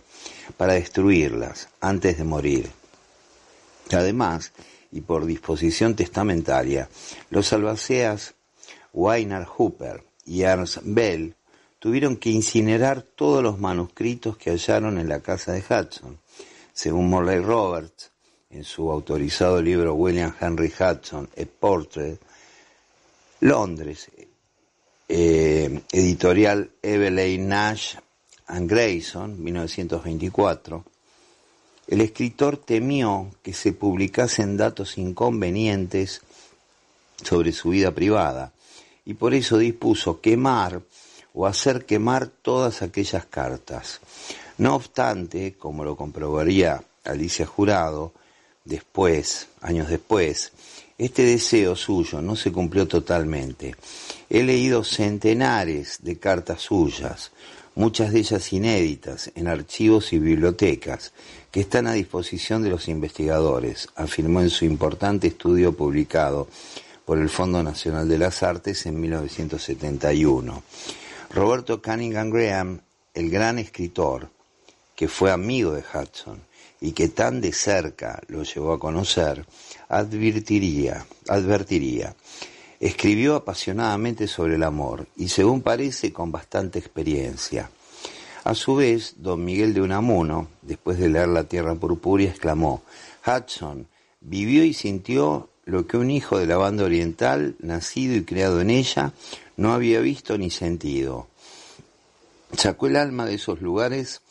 para 0.57 0.73
destruirlas 0.73 1.69
antes 1.81 2.17
de 2.17 2.23
morir. 2.23 2.69
Además, 3.91 4.53
y 4.91 5.01
por 5.01 5.25
disposición 5.25 5.95
testamentaria, 5.95 6.89
los 7.29 7.51
albaceas 7.51 8.35
Weinar 8.93 9.45
Hooper 9.45 10.03
y 10.25 10.43
Ernst 10.43 10.79
Bell 10.83 11.35
tuvieron 11.83 12.15
que 12.15 12.29
incinerar 12.29 13.01
todos 13.01 13.43
los 13.43 13.59
manuscritos 13.59 14.37
que 14.37 14.51
hallaron 14.51 14.97
en 14.99 15.09
la 15.09 15.19
casa 15.19 15.51
de 15.51 15.59
Hudson. 15.59 16.17
Según 16.71 17.09
Morley 17.09 17.41
Roberts, 17.41 18.09
en 18.49 18.63
su 18.63 18.89
autorizado 18.89 19.61
libro 19.61 19.93
William 19.93 20.33
Henry 20.39 20.71
Hudson, 20.71 21.27
A 21.35 21.45
Portrait, 21.59 22.21
Londres, 23.41 24.09
eh, 25.09 25.81
editorial 25.91 26.71
Evelyn 26.81 27.49
Nash 27.49 27.95
and 28.47 28.69
Grayson, 28.69 29.43
1924, 29.43 30.85
el 31.87 31.99
escritor 31.99 32.55
temió 32.55 33.29
que 33.43 33.51
se 33.51 33.73
publicasen 33.73 34.55
datos 34.55 34.97
inconvenientes 34.97 36.21
sobre 37.21 37.51
su 37.51 37.71
vida 37.71 37.91
privada 37.91 38.53
y 39.03 39.15
por 39.15 39.33
eso 39.33 39.57
dispuso 39.57 40.21
quemar 40.21 40.81
o 41.33 41.47
hacer 41.47 41.85
quemar 41.85 42.27
todas 42.27 42.81
aquellas 42.81 43.25
cartas. 43.25 43.99
No 44.57 44.75
obstante, 44.75 45.55
como 45.57 45.83
lo 45.83 45.95
comprobaría 45.95 46.83
Alicia 47.03 47.45
Jurado, 47.45 48.13
después, 48.63 49.47
años 49.61 49.89
después, 49.89 50.51
este 50.97 51.25
deseo 51.25 51.75
suyo 51.75 52.21
no 52.21 52.35
se 52.35 52.51
cumplió 52.51 52.87
totalmente. 52.87 53.75
He 54.29 54.43
leído 54.43 54.83
centenares 54.83 55.97
de 56.01 56.19
cartas 56.19 56.61
suyas, 56.61 57.31
muchas 57.75 58.13
de 58.13 58.19
ellas 58.19 58.53
inéditas, 58.53 59.31
en 59.35 59.47
archivos 59.47 60.13
y 60.13 60.19
bibliotecas, 60.19 61.13
que 61.51 61.61
están 61.61 61.87
a 61.87 61.93
disposición 61.93 62.61
de 62.61 62.69
los 62.69 62.87
investigadores, 62.87 63.89
afirmó 63.95 64.41
en 64.41 64.49
su 64.49 64.65
importante 64.65 65.27
estudio 65.27 65.75
publicado 65.75 66.47
por 67.05 67.17
el 67.17 67.29
Fondo 67.29 67.61
Nacional 67.63 68.07
de 68.07 68.17
las 68.17 68.43
Artes 68.43 68.85
en 68.85 68.99
1971. 68.99 70.63
Roberto 71.33 71.81
Cunningham 71.81 72.29
Graham, 72.29 72.79
el 73.15 73.31
gran 73.31 73.57
escritor, 73.57 74.29
que 74.95 75.07
fue 75.07 75.31
amigo 75.31 75.71
de 75.71 75.81
Hudson 75.81 76.39
y 76.79 76.91
que 76.91 77.07
tan 77.07 77.41
de 77.41 77.51
cerca 77.53 78.21
lo 78.27 78.43
llevó 78.43 78.73
a 78.73 78.79
conocer, 78.79 79.43
advertiría, 79.89 81.07
advertiría. 81.27 82.15
Escribió 82.79 83.33
apasionadamente 83.33 84.27
sobre 84.27 84.55
el 84.55 84.63
amor 84.63 85.07
y 85.15 85.29
según 85.29 85.61
parece 85.61 86.13
con 86.13 86.31
bastante 86.31 86.77
experiencia. 86.77 87.71
A 88.43 88.53
su 88.53 88.75
vez, 88.75 89.15
don 89.17 89.43
Miguel 89.43 89.73
de 89.73 89.81
Unamuno, 89.81 90.49
después 90.61 90.99
de 90.99 91.09
leer 91.09 91.29
La 91.29 91.45
Tierra 91.45 91.73
Purpúrea, 91.73 92.29
exclamó, 92.29 92.83
Hudson 93.25 93.87
vivió 94.21 94.63
y 94.63 94.73
sintió 94.73 95.49
lo 95.65 95.87
que 95.87 95.97
un 95.97 96.11
hijo 96.11 96.37
de 96.37 96.45
la 96.45 96.57
banda 96.57 96.83
oriental, 96.83 97.55
nacido 97.59 98.15
y 98.15 98.23
creado 98.23 98.59
en 98.61 98.69
ella, 98.69 99.13
no 99.57 99.73
había 99.73 99.99
visto 99.99 100.37
ni 100.37 100.49
sentido. 100.49 101.27
Sacó 102.57 102.87
el 102.87 102.95
alma 102.95 103.25
de 103.25 103.35
esos 103.35 103.61
lugares 103.61 104.21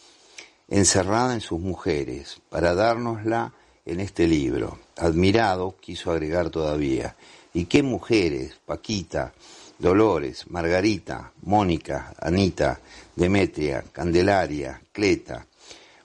encerrada 0.68 1.34
en 1.34 1.40
sus 1.40 1.60
mujeres 1.60 2.40
para 2.48 2.74
dárnosla 2.74 3.52
en 3.84 4.00
este 4.00 4.26
libro. 4.26 4.78
Admirado, 4.96 5.76
quiso 5.80 6.10
agregar 6.10 6.50
todavía. 6.50 7.16
¿Y 7.52 7.66
qué 7.66 7.82
mujeres? 7.82 8.58
Paquita, 8.64 9.34
Dolores, 9.78 10.48
Margarita, 10.48 11.32
Mónica, 11.42 12.14
Anita, 12.20 12.80
Demetria, 13.16 13.84
Candelaria, 13.92 14.80
Cleta. 14.92 15.46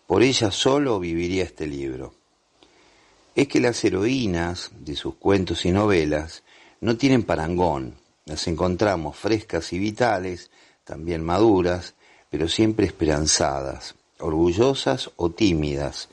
Por 0.06 0.24
ella 0.24 0.52
solo 0.52 1.00
viviría 1.00 1.44
este 1.44 1.68
libro. 1.68 2.16
Es 3.36 3.48
que 3.48 3.60
las 3.60 3.84
heroínas 3.84 4.72
de 4.80 4.96
sus 4.96 5.16
cuentos 5.16 5.66
y 5.66 5.72
novelas 5.72 6.44
no 6.82 6.98
tienen 6.98 7.24
parangón. 7.24 7.96
Las 8.28 8.46
encontramos 8.48 9.16
frescas 9.18 9.72
y 9.72 9.80
vitales, 9.80 10.52
también 10.84 11.24
maduras, 11.24 11.96
pero 12.30 12.50
siempre 12.50 12.86
esperanzadas, 12.86 13.96
orgullosas 14.20 15.12
o 15.16 15.32
tímidas, 15.32 16.10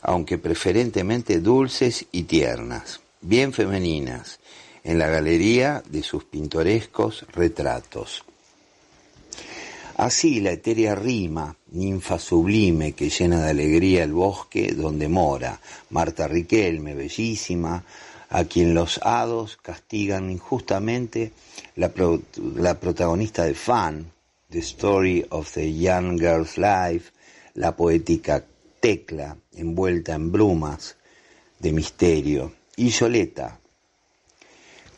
aunque 0.00 0.38
preferentemente 0.38 1.40
dulces 1.40 2.06
y 2.12 2.22
tiernas, 2.22 3.00
bien 3.20 3.52
femeninas, 3.52 4.38
en 4.84 5.00
la 5.00 5.08
galería 5.08 5.82
de 5.88 6.04
sus 6.04 6.24
pintorescos 6.24 7.26
retratos. 7.32 8.24
Así 9.96 10.40
la 10.40 10.52
etérea 10.52 10.94
rima, 10.94 11.56
ninfa 11.72 12.20
sublime 12.20 12.92
que 12.92 13.10
llena 13.10 13.42
de 13.42 13.50
alegría 13.50 14.04
el 14.04 14.12
bosque 14.12 14.72
donde 14.72 15.08
mora, 15.08 15.58
Marta 15.90 16.28
Riquelme, 16.28 16.94
bellísima, 16.94 17.82
a 18.36 18.44
quien 18.44 18.74
los 18.74 19.00
hados 19.02 19.56
castigan 19.56 20.30
injustamente, 20.30 21.32
la, 21.74 21.90
la 22.56 22.78
protagonista 22.78 23.44
de 23.44 23.54
Fan, 23.54 24.12
The 24.50 24.58
Story 24.58 25.24
of 25.30 25.50
the 25.54 25.72
Young 25.72 26.18
Girl's 26.18 26.58
Life, 26.58 27.12
la 27.54 27.74
poética 27.74 28.44
Tecla, 28.78 29.38
envuelta 29.54 30.14
en 30.14 30.32
brumas 30.32 30.96
de 31.60 31.72
misterio, 31.72 32.52
y 32.76 32.90
Yoleta, 32.90 33.58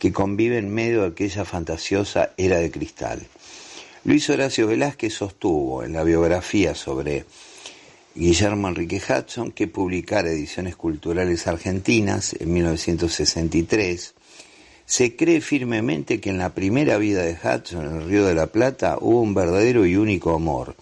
que 0.01 0.12
convive 0.12 0.59
en 0.59 0.74
medio 0.74 1.03
de 1.03 1.09
aquella 1.11 1.44
fantasiosa 1.44 2.33
era 2.37 2.59
de 2.59 2.72
cristal. 2.72 3.24
Luis 4.03 4.29
Horacio 4.31 4.66
Velázquez 4.66 5.14
sostuvo 5.14 5.85
en 5.85 5.92
la 5.92 6.03
biografía 6.03 6.74
sobre 6.74 7.24
Guillermo 8.18 8.66
Enrique 8.66 9.00
Hudson 9.00 9.52
que 9.52 9.68
publicara 9.68 10.28
Ediciones 10.28 10.74
Culturales 10.74 11.46
Argentinas 11.46 12.35
en 12.40 12.52
1963 12.52 14.14
se 14.87 15.14
cree 15.14 15.40
firmemente 15.40 16.20
que 16.20 16.31
en 16.31 16.38
la 16.38 16.52
primera 16.52 16.98
vida 16.98 17.22
de 17.22 17.35
Hudson 17.35 17.87
en 17.87 18.02
el 18.02 18.09
Río 18.09 18.26
de 18.26 18.35
la 18.35 18.48
Plata 18.48 18.98
hubo 19.00 19.20
un 19.20 19.35
verdadero 19.35 19.87
y 19.87 19.94
único 19.94 20.35
amor, 20.35 20.74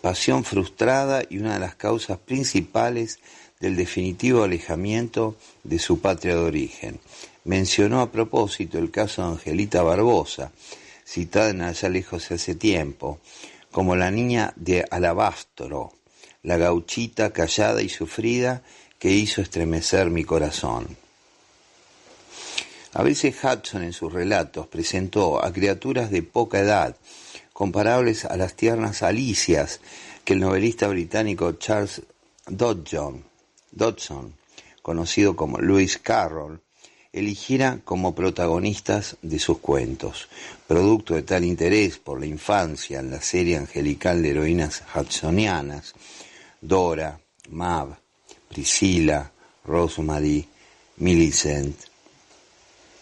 pasión 0.00 0.44
frustrada 0.44 1.24
y 1.28 1.38
una 1.38 1.54
de 1.54 1.58
las 1.58 1.74
causas 1.74 2.18
principales 2.18 3.18
del 3.58 3.74
definitivo 3.74 4.44
alejamiento 4.44 5.34
de 5.64 5.80
su 5.80 5.98
patria 6.00 6.36
de 6.36 6.42
origen. 6.42 7.00
Mencionó 7.42 8.00
a 8.00 8.12
propósito 8.12 8.78
el 8.78 8.92
caso 8.92 9.22
de 9.22 9.32
Angelita 9.32 9.82
Barbosa, 9.82 10.52
citada 11.04 11.50
en 11.50 11.62
Allá 11.62 11.88
lejos 11.88 12.30
hace 12.30 12.54
tiempo, 12.54 13.18
como 13.72 13.96
la 13.96 14.12
niña 14.12 14.52
de 14.54 14.84
Alabastro, 14.88 15.92
la 16.46 16.56
gauchita 16.56 17.32
callada 17.32 17.82
y 17.82 17.88
sufrida 17.88 18.62
que 19.00 19.10
hizo 19.10 19.42
estremecer 19.42 20.10
mi 20.10 20.22
corazón. 20.22 20.96
A 22.92 23.02
veces 23.02 23.34
Hudson 23.42 23.82
en 23.82 23.92
sus 23.92 24.12
relatos 24.12 24.68
presentó 24.68 25.44
a 25.44 25.52
criaturas 25.52 26.08
de 26.12 26.22
poca 26.22 26.60
edad, 26.60 26.96
comparables 27.52 28.24
a 28.24 28.36
las 28.36 28.54
tiernas 28.54 29.02
alicias 29.02 29.80
que 30.24 30.34
el 30.34 30.40
novelista 30.40 30.86
británico 30.86 31.50
Charles 31.54 32.02
Dodson, 32.46 33.24
Dodson 33.72 34.34
conocido 34.82 35.34
como 35.34 35.58
Lewis 35.58 35.98
Carroll, 35.98 36.60
eligiera 37.12 37.80
como 37.84 38.14
protagonistas 38.14 39.16
de 39.20 39.40
sus 39.40 39.58
cuentos. 39.58 40.28
Producto 40.68 41.14
de 41.14 41.22
tal 41.22 41.44
interés 41.44 41.98
por 41.98 42.20
la 42.20 42.26
infancia 42.26 43.00
en 43.00 43.10
la 43.10 43.20
serie 43.20 43.56
angelical 43.56 44.22
de 44.22 44.30
heroínas 44.30 44.84
hudsonianas, 44.94 45.94
Dora, 46.66 47.18
Mab, 47.50 47.96
Priscilla, 48.48 49.30
Rosemary, 49.64 50.46
Millicent, 50.98 51.76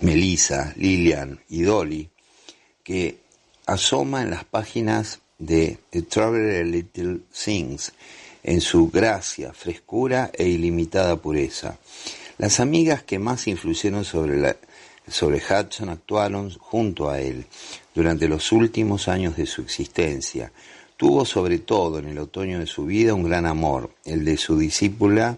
Melissa, 0.01 0.73
Lillian 0.77 1.41
y 1.49 1.63
Dolly, 1.63 2.09
que 2.83 3.19
asoma 3.67 4.23
en 4.23 4.31
las 4.31 4.45
páginas 4.45 5.21
de 5.39 5.79
The 5.91 6.03
Traveler 6.03 6.67
Little 6.67 7.21
Things, 7.45 7.93
en 8.43 8.61
su 8.61 8.91
gracia, 8.91 9.53
frescura 9.53 10.31
e 10.35 10.47
ilimitada 10.47 11.17
pureza. 11.17 11.79
Las 12.37 12.61
amigas 12.61 13.03
que 13.03 13.19
más 13.19 13.47
influyeron 13.47 14.05
sobre, 14.05 14.37
la, 14.37 14.57
sobre 15.09 15.39
Hudson 15.39 15.89
actuaron 15.89 16.51
junto 16.51 17.09
a 17.09 17.21
él 17.21 17.47
durante 17.95 18.29
los 18.29 18.53
últimos 18.53 19.09
años 19.09 19.37
de 19.37 19.47
su 19.47 19.63
existencia. 19.63 20.53
Tuvo 21.05 21.27
sobre 21.27 21.59
todo 21.59 21.99
en 21.99 22.09
el 22.09 22.19
otoño 22.19 22.59
de 22.59 22.67
su 22.67 22.87
vida 22.87 23.13
un 23.13 23.25
gran 23.25 23.45
amor, 23.45 23.91
el 24.07 24.25
de 24.25 24.39
su 24.39 24.57
discípula 24.57 25.37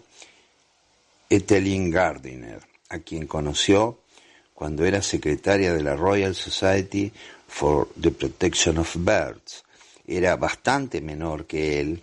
Etheline 1.29 1.91
Gardiner, 1.91 2.61
a 2.89 3.01
quien 3.01 3.27
conoció 3.27 3.99
cuando 4.55 4.85
era 4.85 5.03
secretaria 5.03 5.75
de 5.75 5.83
la 5.83 5.97
Royal 5.97 6.37
Society 6.37 7.11
for 7.49 7.89
the 8.01 8.13
Protection 8.13 8.79
of 8.79 8.95
Birds. 8.95 9.65
Era 10.07 10.37
bastante 10.37 11.01
menor 11.01 11.47
que 11.47 11.81
él 11.81 12.01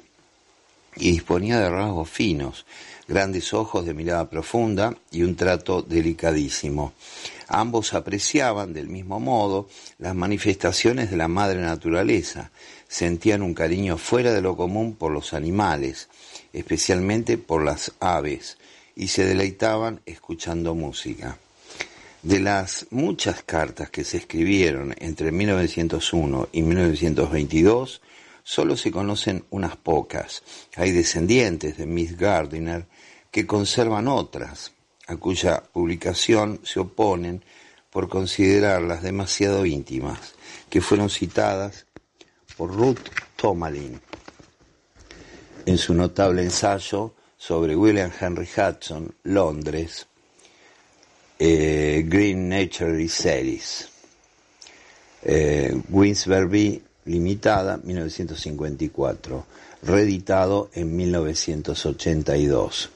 y 0.98 1.12
disponía 1.12 1.58
de 1.58 1.70
rasgos 1.70 2.10
finos, 2.10 2.66
grandes 3.08 3.54
ojos 3.54 3.86
de 3.86 3.94
mirada 3.94 4.30
profunda 4.30 4.94
y 5.10 5.24
un 5.24 5.38
trato 5.38 5.82
delicadísimo. 5.82 6.92
Ambos 7.48 7.94
apreciaban 7.94 8.74
del 8.74 8.90
mismo 8.90 9.22
modo 9.22 9.70
las 10.00 10.16
manifestaciones 10.16 11.10
de 11.12 11.18
la 11.18 11.30
madre 11.30 11.62
naturaleza, 11.62 12.52
sentían 12.94 13.42
un 13.42 13.56
cariño 13.56 13.98
fuera 13.98 14.32
de 14.32 14.42
lo 14.42 14.56
común 14.56 14.94
por 14.94 15.12
los 15.12 15.34
animales, 15.34 16.10
especialmente 16.54 17.40
por 17.40 17.64
las 17.64 17.92
aves, 18.00 18.60
y 18.96 19.08
se 19.08 19.26
deleitaban 19.26 20.02
escuchando 20.06 20.76
música. 20.76 21.40
De 22.22 22.40
las 22.40 22.86
muchas 22.92 23.42
cartas 23.42 23.90
que 23.90 24.04
se 24.04 24.18
escribieron 24.18 24.94
entre 25.00 25.32
1901 25.32 26.50
y 26.52 26.62
1922, 26.62 28.00
solo 28.44 28.78
se 28.78 28.92
conocen 28.92 29.44
unas 29.50 29.76
pocas. 29.76 30.44
Hay 30.76 30.92
descendientes 30.92 31.78
de 31.78 31.88
Miss 31.88 32.16
Gardiner 32.16 32.86
que 33.32 33.48
conservan 33.48 34.08
otras, 34.08 34.72
a 35.08 35.16
cuya 35.16 35.64
publicación 35.64 36.60
se 36.64 36.80
oponen 36.80 37.44
por 37.90 38.08
considerarlas 38.08 39.02
demasiado 39.02 39.66
íntimas, 39.66 40.36
que 40.70 40.80
fueron 40.80 41.10
citadas 41.10 41.88
por 42.58 42.72
Ruth 42.76 43.10
Tomalin 43.36 44.00
en 45.66 45.78
su 45.78 45.94
notable 45.94 46.44
ensayo 46.44 47.14
sobre 47.38 47.76
William 47.76 48.12
Henry 48.20 48.48
Hudson, 48.48 49.14
Londres, 49.24 50.08
eh, 51.40 52.04
Green 52.08 52.50
Nature 52.50 53.08
Series, 53.08 53.90
eh, 55.24 55.76
Limitada, 57.06 57.78
1954, 57.84 59.46
reeditado 59.82 60.70
en 60.74 60.96
1982. 60.96 62.90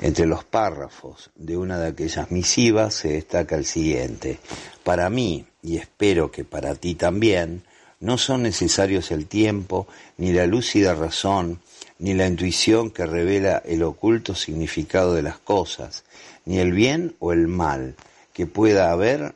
Entre 0.00 0.26
los 0.26 0.42
párrafos 0.42 1.30
de 1.36 1.56
una 1.56 1.78
de 1.78 1.88
aquellas 1.88 2.32
misivas 2.32 2.94
se 2.94 3.12
destaca 3.12 3.54
el 3.54 3.64
siguiente. 3.64 4.40
Para 4.82 5.08
mí, 5.08 5.46
y 5.62 5.76
espero 5.76 6.32
que 6.32 6.44
para 6.44 6.74
ti 6.74 6.96
también, 6.96 7.62
no 8.00 8.18
son 8.18 8.42
necesarios 8.42 9.10
el 9.10 9.26
tiempo, 9.26 9.88
ni 10.16 10.32
la 10.32 10.46
lúcida 10.46 10.94
razón, 10.94 11.60
ni 11.98 12.14
la 12.14 12.26
intuición 12.26 12.90
que 12.90 13.06
revela 13.06 13.62
el 13.64 13.82
oculto 13.82 14.34
significado 14.34 15.14
de 15.14 15.22
las 15.22 15.38
cosas, 15.38 16.04
ni 16.44 16.58
el 16.58 16.72
bien 16.72 17.16
o 17.18 17.32
el 17.32 17.48
mal 17.48 17.96
que 18.32 18.46
pueda 18.46 18.92
haber 18.92 19.34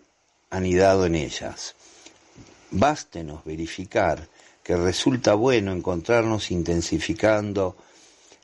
anidado 0.50 1.06
en 1.06 1.16
ellas. 1.16 1.74
Bástenos 2.70 3.44
verificar 3.44 4.28
que 4.62 4.76
resulta 4.76 5.34
bueno 5.34 5.72
encontrarnos 5.72 6.50
intensificando 6.50 7.76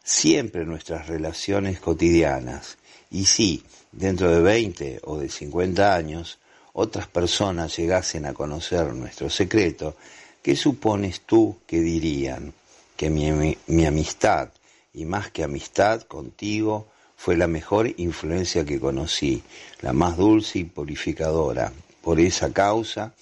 siempre 0.02 0.64
nuestras 0.64 1.06
relaciones 1.06 1.78
cotidianas. 1.80 2.76
Y 3.10 3.26
si, 3.26 3.62
dentro 3.92 4.30
de 4.30 4.40
20 4.40 5.00
o 5.04 5.18
de 5.18 5.28
50 5.28 5.94
años, 5.94 6.38
otras 6.80 7.08
personas 7.08 7.76
llegasen 7.76 8.24
a 8.24 8.32
conocer 8.32 8.94
nuestro 8.94 9.28
secreto, 9.28 9.96
¿qué 10.40 10.54
supones 10.54 11.22
tú 11.22 11.58
que 11.66 11.80
dirían? 11.80 12.54
Que 12.96 13.10
mi, 13.10 13.56
mi 13.66 13.84
amistad, 13.84 14.50
y 14.94 15.04
más 15.04 15.28
que 15.32 15.42
amistad 15.42 16.02
contigo, 16.02 16.86
fue 17.16 17.36
la 17.36 17.48
mejor 17.48 17.92
influencia 17.96 18.64
que 18.64 18.78
conocí, 18.78 19.42
la 19.80 19.92
más 19.92 20.16
dulce 20.16 20.60
y 20.60 20.64
purificadora. 20.64 21.72
Por 22.00 22.20
esa 22.20 22.52
causa, 22.52 23.12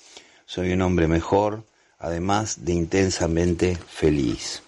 soy 0.44 0.74
un 0.74 0.82
hombre 0.82 1.08
mejor, 1.08 1.64
además 1.98 2.62
de 2.62 2.74
intensamente 2.74 3.74
feliz. 3.74 4.62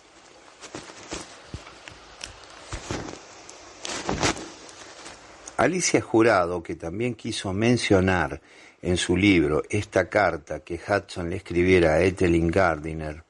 Alicia 5.58 6.00
Jurado, 6.00 6.62
que 6.62 6.74
también 6.74 7.14
quiso 7.14 7.52
mencionar 7.52 8.40
en 8.82 8.96
su 8.96 9.16
libro 9.16 9.62
esta 9.68 10.08
carta 10.08 10.60
que 10.60 10.78
Hudson 10.78 11.30
le 11.30 11.36
escribiera 11.36 11.94
a 11.94 12.02
Ethelyn 12.02 12.50
Gardiner, 12.50 13.22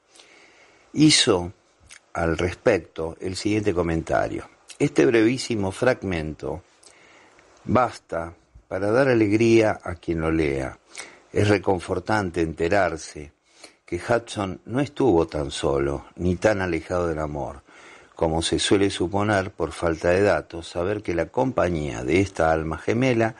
hizo 0.93 1.53
al 2.13 2.37
respecto 2.37 3.17
el 3.19 3.35
siguiente 3.35 3.73
comentario. 3.73 4.49
Este 4.77 5.05
brevísimo 5.05 5.71
fragmento 5.71 6.63
basta 7.65 8.33
para 8.67 8.91
dar 8.91 9.07
alegría 9.07 9.79
a 9.83 9.95
quien 9.95 10.21
lo 10.21 10.31
lea. 10.31 10.77
Es 11.31 11.47
reconfortante 11.47 12.41
enterarse 12.41 13.31
que 13.85 13.97
Hudson 13.97 14.61
no 14.65 14.79
estuvo 14.79 15.27
tan 15.27 15.51
solo 15.51 16.05
ni 16.15 16.35
tan 16.35 16.61
alejado 16.61 17.07
del 17.07 17.19
amor 17.19 17.63
como 18.19 18.41
se 18.41 18.59
suele 18.59 18.89
suponer 18.89 19.51
por 19.51 19.71
falta 19.71 20.09
de 20.09 20.21
datos, 20.21 20.67
saber 20.67 21.01
que 21.01 21.15
la 21.15 21.27
compañía 21.27 22.03
de 22.03 22.19
esta 22.19 22.51
alma 22.51 22.77
gemela, 22.77 23.35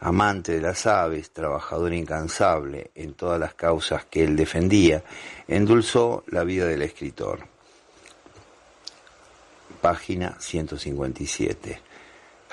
amante 0.00 0.52
de 0.52 0.60
las 0.60 0.86
aves, 0.86 1.30
trabajador 1.30 1.92
incansable 1.92 2.90
en 2.94 3.14
todas 3.14 3.40
las 3.40 3.54
causas 3.54 4.04
que 4.06 4.24
él 4.24 4.36
defendía, 4.36 5.02
endulzó 5.48 6.24
la 6.28 6.44
vida 6.44 6.66
del 6.66 6.82
escritor. 6.82 7.40
Página 9.80 10.36
157. 10.38 11.80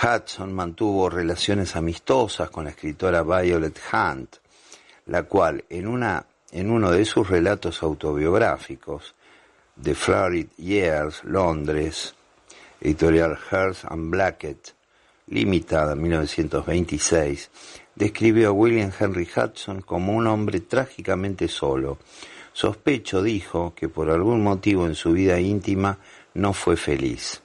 Hudson 0.02 0.52
mantuvo 0.52 1.10
relaciones 1.10 1.76
amistosas 1.76 2.50
con 2.50 2.66
la 2.66 2.72
escritora 2.72 3.22
Violet 3.22 3.80
Hunt, 3.94 4.36
la 5.06 5.24
cual 5.24 5.64
en, 5.70 5.88
una, 5.88 6.26
en 6.52 6.72
uno 6.72 6.92
de 6.92 7.06
sus 7.06 7.30
relatos 7.30 7.84
autobiográficos 7.84 9.16
The 9.82 9.96
Florid 9.96 10.48
Years, 10.58 11.24
Londres, 11.24 12.14
editorial 12.82 13.38
Hearst 13.50 13.86
and 13.86 14.10
Blackett, 14.12 14.74
limitada 15.32 15.96
1926, 15.96 17.50
describió 17.96 18.50
a 18.50 18.52
William 18.52 18.92
Henry 18.98 19.28
Hudson 19.36 19.82
como 19.82 20.14
un 20.14 20.28
hombre 20.28 20.60
trágicamente 20.60 21.48
solo. 21.48 21.98
Sospecho, 22.54 23.24
dijo, 23.24 23.74
que 23.74 23.88
por 23.88 24.10
algún 24.10 24.44
motivo 24.44 24.86
en 24.86 24.94
su 24.94 25.14
vida 25.14 25.40
íntima 25.40 25.98
no 26.34 26.54
fue 26.54 26.76
feliz. 26.76 27.42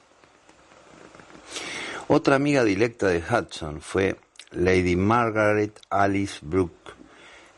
Otra 2.09 2.35
amiga 2.35 2.63
directa 2.63 3.07
de 3.07 3.23
Hudson 3.23 3.81
fue 3.81 4.17
Lady 4.51 4.95
Margaret 4.97 5.79
Alice 5.89 6.39
Brooke, 6.41 6.91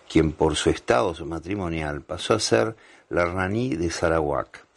quien 0.08 0.32
por 0.32 0.56
su 0.56 0.70
estado 0.70 1.13
matrimonial 1.26 2.02
pasó 2.02 2.36
a 2.36 2.39
ser 2.39 2.76
la 3.10 3.26
Rani 3.26 3.76
de 3.76 3.89
Sarawak. 3.89 4.68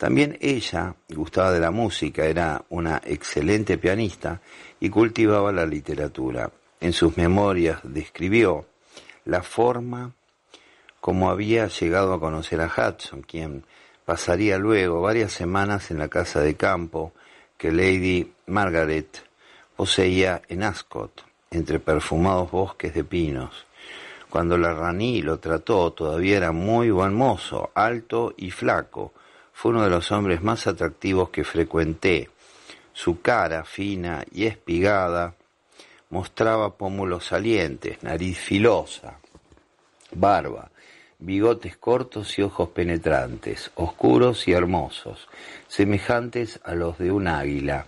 También 0.00 0.38
ella 0.40 0.94
gustaba 1.10 1.52
de 1.52 1.60
la 1.60 1.70
música, 1.70 2.24
era 2.24 2.64
una 2.70 3.02
excelente 3.04 3.76
pianista 3.76 4.40
y 4.80 4.88
cultivaba 4.88 5.52
la 5.52 5.66
literatura. 5.66 6.50
En 6.80 6.94
sus 6.94 7.18
memorias 7.18 7.80
describió 7.82 8.64
la 9.26 9.42
forma 9.42 10.14
como 11.02 11.28
había 11.28 11.66
llegado 11.66 12.14
a 12.14 12.18
conocer 12.18 12.62
a 12.62 12.72
Hudson, 12.74 13.20
quien 13.20 13.66
pasaría 14.06 14.56
luego 14.56 15.02
varias 15.02 15.32
semanas 15.32 15.90
en 15.90 15.98
la 15.98 16.08
casa 16.08 16.40
de 16.40 16.56
campo 16.56 17.12
que 17.58 17.70
Lady 17.70 18.32
Margaret 18.46 19.22
poseía 19.76 20.40
en 20.48 20.62
Ascot, 20.62 21.22
entre 21.50 21.78
perfumados 21.78 22.50
bosques 22.50 22.94
de 22.94 23.04
pinos. 23.04 23.66
Cuando 24.30 24.56
la 24.56 24.72
raní 24.72 25.20
lo 25.20 25.38
trató, 25.40 25.92
todavía 25.92 26.38
era 26.38 26.52
muy 26.52 26.90
buen 26.90 27.12
mozo, 27.12 27.70
alto 27.74 28.32
y 28.38 28.50
flaco, 28.50 29.12
fue 29.60 29.72
uno 29.72 29.84
de 29.84 29.90
los 29.90 30.10
hombres 30.10 30.42
más 30.42 30.66
atractivos 30.66 31.28
que 31.28 31.44
frecuenté. 31.44 32.30
Su 32.94 33.20
cara 33.20 33.62
fina 33.62 34.24
y 34.32 34.46
espigada 34.46 35.34
mostraba 36.08 36.78
pómulos 36.78 37.26
salientes, 37.26 38.02
nariz 38.02 38.38
filosa, 38.38 39.18
barba, 40.12 40.70
bigotes 41.18 41.76
cortos 41.76 42.38
y 42.38 42.42
ojos 42.42 42.70
penetrantes, 42.70 43.70
oscuros 43.74 44.48
y 44.48 44.52
hermosos, 44.52 45.28
semejantes 45.68 46.58
a 46.64 46.74
los 46.74 46.96
de 46.96 47.12
un 47.12 47.28
águila. 47.28 47.84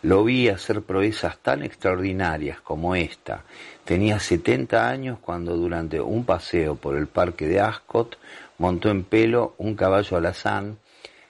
Lo 0.00 0.24
vi 0.24 0.48
hacer 0.48 0.80
proezas 0.80 1.36
tan 1.36 1.62
extraordinarias 1.62 2.62
como 2.62 2.94
esta. 2.94 3.44
Tenía 3.84 4.18
setenta 4.18 4.88
años 4.88 5.18
cuando 5.20 5.58
durante 5.58 6.00
un 6.00 6.24
paseo 6.24 6.76
por 6.76 6.96
el 6.96 7.06
parque 7.06 7.48
de 7.48 7.60
Ascot 7.60 8.16
montó 8.56 8.88
en 8.88 9.04
pelo 9.04 9.54
un 9.58 9.74
caballo 9.74 10.16
alazán 10.16 10.78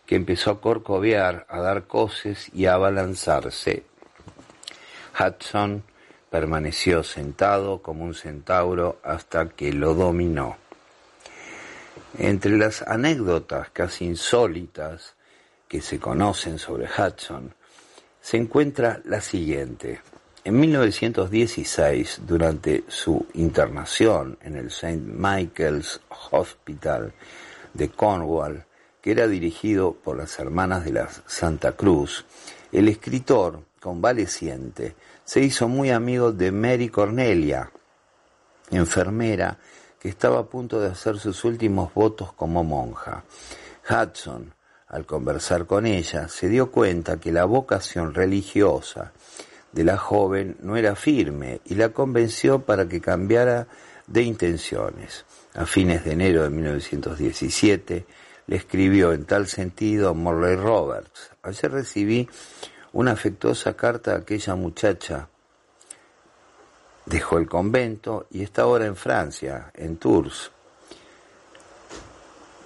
que 0.07 0.17
empezó 0.17 0.51
a 0.51 0.61
corcovear, 0.61 1.47
a 1.49 1.61
dar 1.61 1.87
coces 1.87 2.51
y 2.53 2.67
a 2.67 2.75
abalanzarse. 2.75 3.85
Hudson 5.19 5.85
permaneció 6.31 7.03
sentado 7.03 7.83
como 7.83 8.05
un 8.05 8.15
centauro 8.15 8.99
hasta 9.03 9.49
que 9.51 9.73
lo 9.73 9.95
dominó. 9.95 10.57
Entre 12.19 12.57
las 12.57 12.83
anécdotas 12.83 13.71
casi 13.71 14.07
insólitas 14.07 15.15
que 15.69 15.81
se 15.81 15.99
conocen 15.99 16.59
sobre 16.59 16.87
Hudson, 16.87 17.55
se 18.21 18.37
encuentra 18.37 19.01
la 19.05 19.21
siguiente. 19.21 20.01
En 20.45 20.59
1916, 20.59 22.23
durante 22.27 22.85
su 22.89 23.27
internación 23.35 24.39
en 24.43 24.57
el 24.57 24.67
St. 24.67 24.99
Michael's 24.99 26.01
Hospital 26.31 27.13
de 27.75 27.89
Cornwall, 27.91 28.65
que 29.03 29.11
era 29.11 29.27
dirigido 29.27 29.93
por 29.93 30.17
las 30.17 30.39
hermanas 30.39 30.85
de 30.85 30.93
la 30.93 31.09
Santa 31.27 31.73
Cruz, 31.73 32.25
el 32.71 32.89
escritor 32.89 33.65
convaleciente 33.81 34.95
se 35.25 35.41
hizo 35.41 35.69
muy 35.69 35.91
amigo 35.91 36.33
de 36.33 36.53
Mary 36.53 36.89
Cornelia, 36.89 37.71
enfermera 38.71 39.59
que 39.99 40.09
estaba 40.09 40.39
a 40.39 40.47
punto 40.47 40.81
de 40.81 40.89
hacer 40.89 41.19
sus 41.19 41.45
últimos 41.45 41.93
votos 41.93 42.33
como 42.33 42.63
monja. 42.65 43.25
Hudson, 43.91 44.55
al 44.89 45.05
conversar 45.05 45.67
con 45.67 45.85
ella, 45.87 46.29
se 46.29 46.49
dio 46.49 46.71
cuenta 46.71 47.19
que 47.19 47.33
la 47.33 47.45
vocación 47.45 48.15
religiosa 48.15 49.13
de 49.73 49.85
la 49.85 49.97
joven 49.97 50.57
no 50.61 50.77
era 50.77 50.95
firme 50.95 51.61
y 51.65 51.75
la 51.75 51.89
convenció 51.89 52.61
para 52.61 52.87
que 52.89 53.01
cambiara 53.01 53.67
de 54.07 54.23
intenciones. 54.23 55.25
A 55.55 55.67
fines 55.67 56.05
de 56.05 56.13
enero 56.13 56.43
de 56.43 56.51
1917 56.51 58.07
escribió 58.57 59.13
en 59.13 59.25
tal 59.25 59.47
sentido 59.47 60.11
a 60.11 60.13
Morley 60.13 60.57
Roberts. 60.57 61.31
Ayer 61.43 61.71
recibí 61.71 62.29
una 62.93 63.13
afectuosa 63.13 63.75
carta 63.75 64.13
a 64.13 64.19
aquella 64.19 64.55
muchacha. 64.55 65.29
Dejó 67.07 67.39
el 67.39 67.49
convento 67.49 68.27
y 68.31 68.43
está 68.43 68.63
ahora 68.63 68.87
en 68.87 68.97
Francia, 68.97 69.71
en 69.75 69.97
Tours. 69.97 70.51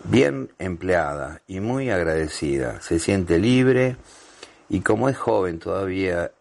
Bien 0.05 0.51
empleada 0.59 1.43
y 1.47 1.61
muy 1.61 1.91
agradecida. 1.91 2.81
Se 2.81 2.99
siente 2.99 3.39
libre 3.39 3.97
y 4.69 4.81
como 4.81 5.09
es 5.09 5.17
joven 5.17 5.59
todavía 5.59 6.33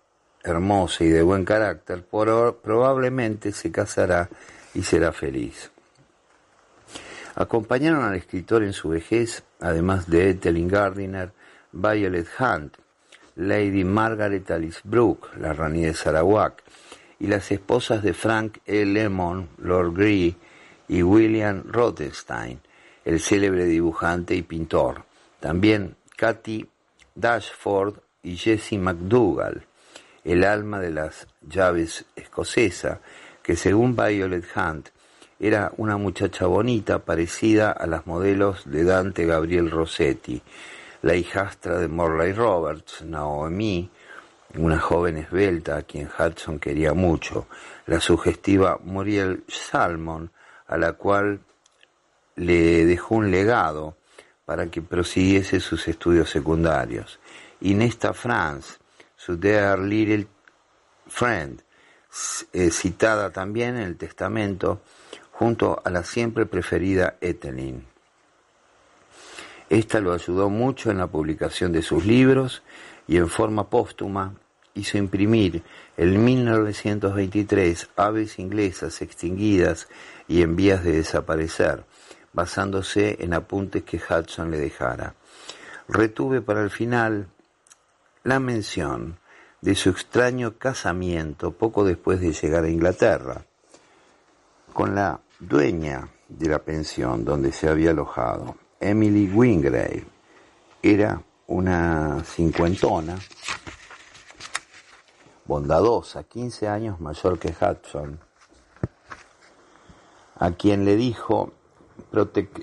hermosa 0.44 1.04
y 1.04 1.10
de 1.10 1.24
buen 1.24 1.46
carácter, 1.46 2.04
probablemente 2.04 3.52
se 3.52 3.72
casará 3.72 4.30
y 4.74 4.84
será 4.84 5.12
feliz. 5.12 5.72
Acompañaron 7.36 8.06
al 8.06 8.16
escritor 8.16 8.64
en 8.64 8.72
su 8.72 8.90
vejez, 8.90 9.44
además 9.60 10.10
de 10.10 10.30
Ethelyn 10.30 10.70
Gardiner, 10.70 11.34
Violet 11.74 12.28
Hunt, 12.40 12.78
Lady 13.36 13.84
Margaret 13.84 14.50
Alice 14.52 14.80
Brooke, 14.86 15.38
la 15.38 15.52
ranía 15.52 15.88
de 15.88 15.94
Sarawak, 15.94 16.64
y 17.20 17.28
las 17.28 17.52
esposas 17.52 18.04
de 18.04 18.14
Frank 18.14 18.60
E. 18.66 18.86
Lemon, 18.86 19.50
Lord 19.58 19.94
Grey 19.94 20.38
y 20.88 21.04
William 21.04 21.64
Rothenstein, 21.68 22.62
el 23.04 23.20
célebre 23.20 23.66
dibujante 23.66 24.34
y 24.34 24.42
pintor. 24.42 25.04
También 25.42 25.98
Cathy 26.16 26.66
Dashford 27.16 27.96
y 28.24 28.38
Jessie 28.38 28.80
McDougall, 28.80 29.66
el 30.24 30.46
alma 30.46 30.80
de 30.80 30.92
las 30.92 31.28
llaves 31.42 32.06
escocesa, 32.16 33.02
que 33.44 33.58
según 33.58 33.94
Violet 33.94 34.46
Hunt 34.56 34.90
era 35.48 35.72
una 35.78 35.98
muchacha 35.98 36.48
bonita 36.48 37.00
parecida 37.00 37.72
a 37.72 37.86
las 37.86 38.08
modelos 38.08 38.64
de 38.66 38.84
Dante 38.84 39.28
Gabriel 39.28 39.70
Rossetti, 39.70 40.42
la 41.04 41.14
hijastra 41.16 41.78
de 41.78 41.88
Morley 41.88 42.34
Roberts, 42.34 43.04
Naomi, 43.04 43.88
una 44.56 44.80
joven 44.80 45.18
esbelta 45.18 45.78
a 45.78 45.84
quien 45.84 46.08
Hudson 46.08 46.58
quería 46.58 46.96
mucho, 46.96 47.46
la 47.86 48.00
sugestiva 48.00 48.80
Muriel 48.84 49.44
Salmon, 49.48 50.32
a 50.66 50.78
la 50.78 50.94
cual 50.94 51.42
le 52.38 52.84
dejó 52.86 53.16
un 53.16 53.30
legado 53.30 53.98
para 54.46 54.66
que 54.72 54.82
prosiguiese 54.82 55.60
sus 55.60 55.88
estudios 55.88 56.32
secundarios. 56.32 57.20
Inesta 57.62 58.14
France, 58.14 58.80
su 59.16 59.38
Dear 59.38 59.78
Little 59.78 60.28
Friend, 61.08 61.62
eh, 62.52 62.72
citada 62.72 63.30
también 63.30 63.76
en 63.76 63.84
el 63.84 63.98
testamento 63.98 64.82
junto 65.38 65.82
a 65.84 65.90
la 65.90 66.04
siempre 66.04 66.46
preferida 66.46 67.18
Ethelyn. 67.20 67.86
Esta 69.70 70.00
lo 70.00 70.14
ayudó 70.14 70.50
mucho 70.50 70.92
en 70.92 71.00
la 71.00 71.08
publicación 71.08 71.74
de 71.74 71.82
sus 71.82 72.06
libros 72.06 72.64
y 73.08 73.18
en 73.18 73.28
forma 73.28 73.70
póstuma 73.70 74.34
hizo 74.76 74.98
imprimir 74.98 75.64
en 75.98 76.24
1923 76.24 77.90
Aves 77.98 78.40
inglesas 78.40 79.02
extinguidas 79.02 79.90
y 80.28 80.42
en 80.42 80.56
vías 80.56 80.84
de 80.84 80.94
desaparecer, 80.94 81.84
basándose 82.32 83.18
en 83.20 83.34
apuntes 83.34 83.84
que 83.84 83.98
Hudson 83.98 84.52
le 84.52 84.58
dejara. 84.58 85.16
Retuve 85.90 86.42
para 86.42 86.62
el 86.62 86.70
final 86.70 87.28
la 88.24 88.40
mención 88.40 89.20
de 89.62 89.76
su 89.76 89.90
extraño 89.90 90.58
casamiento 90.58 91.52
poco 91.52 91.84
después 91.84 92.22
de 92.22 92.32
llegar 92.32 92.64
a 92.64 92.70
Inglaterra, 92.70 93.46
con 94.74 94.94
la 94.94 95.22
dueña 95.48 96.08
de 96.28 96.50
la 96.50 96.60
pensión 96.60 97.24
donde 97.24 97.52
se 97.52 97.70
había 97.70 97.92
alojado, 97.92 98.56
Emily 98.80 99.32
Wingrave, 99.32 100.06
era 100.82 101.22
una 101.48 102.24
cincuentona, 102.24 103.18
bondadosa, 105.46 106.24
15 106.24 106.68
años 106.68 107.00
mayor 107.00 107.38
que 107.40 107.50
Hudson, 107.50 108.20
a 110.38 110.52
quien 110.52 110.86
le 110.86 110.96
dijo, 110.96 111.54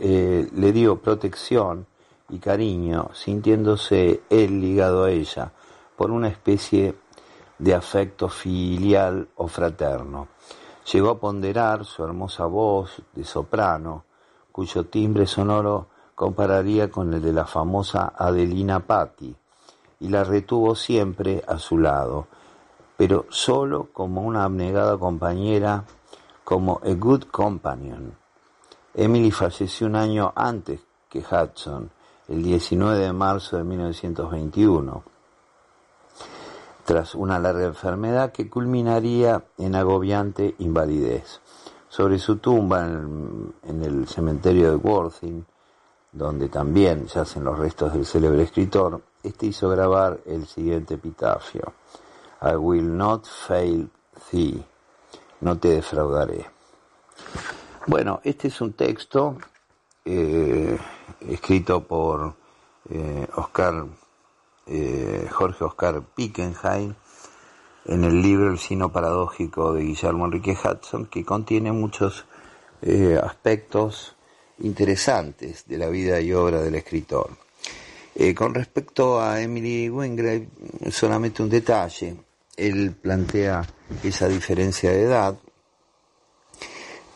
eh, 0.01 0.49
le 0.53 0.73
dio 0.73 1.01
protección 1.01 1.87
y 2.29 2.39
cariño, 2.39 3.11
sintiéndose 3.15 4.23
él 4.29 4.61
ligado 4.61 5.05
a 5.05 5.11
ella 5.11 5.53
por 5.97 6.11
una 6.11 6.29
especie 6.29 6.95
de 7.59 7.75
afecto 7.75 8.29
filial 8.29 9.29
o 9.37 9.47
fraterno. 9.47 10.29
Llegó 10.91 11.11
a 11.11 11.19
ponderar 11.19 11.85
su 11.85 12.03
hermosa 12.03 12.47
voz 12.47 13.03
de 13.15 13.25
soprano, 13.25 14.05
cuyo 14.51 14.85
timbre 14.87 15.27
sonoro 15.27 15.87
compararía 16.15 16.91
con 16.91 17.13
el 17.15 17.23
de 17.23 17.33
la 17.33 17.45
famosa 17.45 18.13
Adelina 18.17 18.81
Patti, 18.81 19.35
y 20.01 20.09
la 20.09 20.25
retuvo 20.25 20.75
siempre 20.75 21.43
a 21.47 21.59
su 21.59 21.79
lado, 21.79 22.27
pero 22.97 23.27
solo 23.29 23.89
como 23.93 24.23
una 24.23 24.45
abnegada 24.45 24.99
compañera, 24.99 25.85
como 26.45 26.81
a 26.85 26.93
good 26.95 27.25
companion. 27.31 28.17
Emily 28.95 29.31
falleció 29.31 29.87
un 29.87 29.97
año 29.97 30.33
antes 30.35 30.81
que 31.09 31.21
Hudson, 31.21 31.91
el 32.29 32.43
19 32.43 32.99
de 32.99 33.13
marzo 33.13 33.57
de 33.57 33.65
1921 33.65 35.12
tras 36.85 37.15
una 37.15 37.39
larga 37.39 37.67
enfermedad 37.67 38.33
que 38.33 38.49
culminaría 38.49 39.45
en 39.59 39.75
agobiante 39.75 40.55
invalidez. 40.59 41.41
Sobre 41.89 42.19
su 42.19 42.37
tumba 42.37 42.87
en 42.87 43.83
el, 43.83 44.09
cementerio 44.09 44.71
de 44.71 44.77
Worthing, 44.77 45.45
donde 46.11 46.49
también 46.49 47.07
yacen 47.07 47.45
los 47.45 47.59
restos 47.59 47.93
del 47.93 48.07
célebre 48.07 48.43
escritor, 48.43 49.03
este 49.23 49.47
hizo 49.47 49.69
grabar 49.69 50.21
el 50.27 50.47
siguiente 50.47 50.95
epitafio. 50.95 51.75
I 52.43 52.57
will 52.57 52.97
not 52.97 53.27
fail 53.27 53.89
thee, 54.31 54.65
no 55.41 55.59
te 55.59 55.69
defraudaré. 55.69 56.47
Bueno, 57.87 58.21
este 58.25 58.49
es 58.49 58.61
un 58.61 58.73
texto 58.73 59.37
eh, 60.05 60.79
escrito 61.21 61.85
por 61.85 62.35
eh, 62.91 63.29
Oscar 63.37 63.87
eh, 64.67 65.29
Jorge 65.31 65.65
Oscar 65.65 66.03
Pickenheim 66.15 66.95
en 67.85 68.05
el 68.05 68.23
libro 68.23 68.51
El 68.51 68.59
sino 68.59 68.93
paradójico 68.93 69.73
de 69.73 69.83
Guillermo 69.83 70.27
Enrique 70.27 70.57
Hudson, 70.57 71.07
que 71.07 71.25
contiene 71.25 71.73
muchos 71.73 72.25
eh, 72.81 73.19
aspectos 73.23 74.17
interesantes 74.61 75.67
de 75.67 75.79
la 75.79 75.89
vida 75.89 76.21
y 76.21 76.33
obra 76.33 76.63
del 76.63 76.77
escritor. 76.77 77.31
Eh, 78.15 78.35
con 78.35 78.55
respecto 78.55 79.21
a 79.21 79.41
Emily 79.41 79.89
Wingrave, 79.89 80.49
solamente 80.91 81.43
un 81.43 81.49
detalle. 81.49 82.17
Él 82.57 82.93
plantea 82.93 83.67
esa 84.03 84.29
diferencia 84.29 84.91
de 84.91 85.03
edad, 85.03 85.39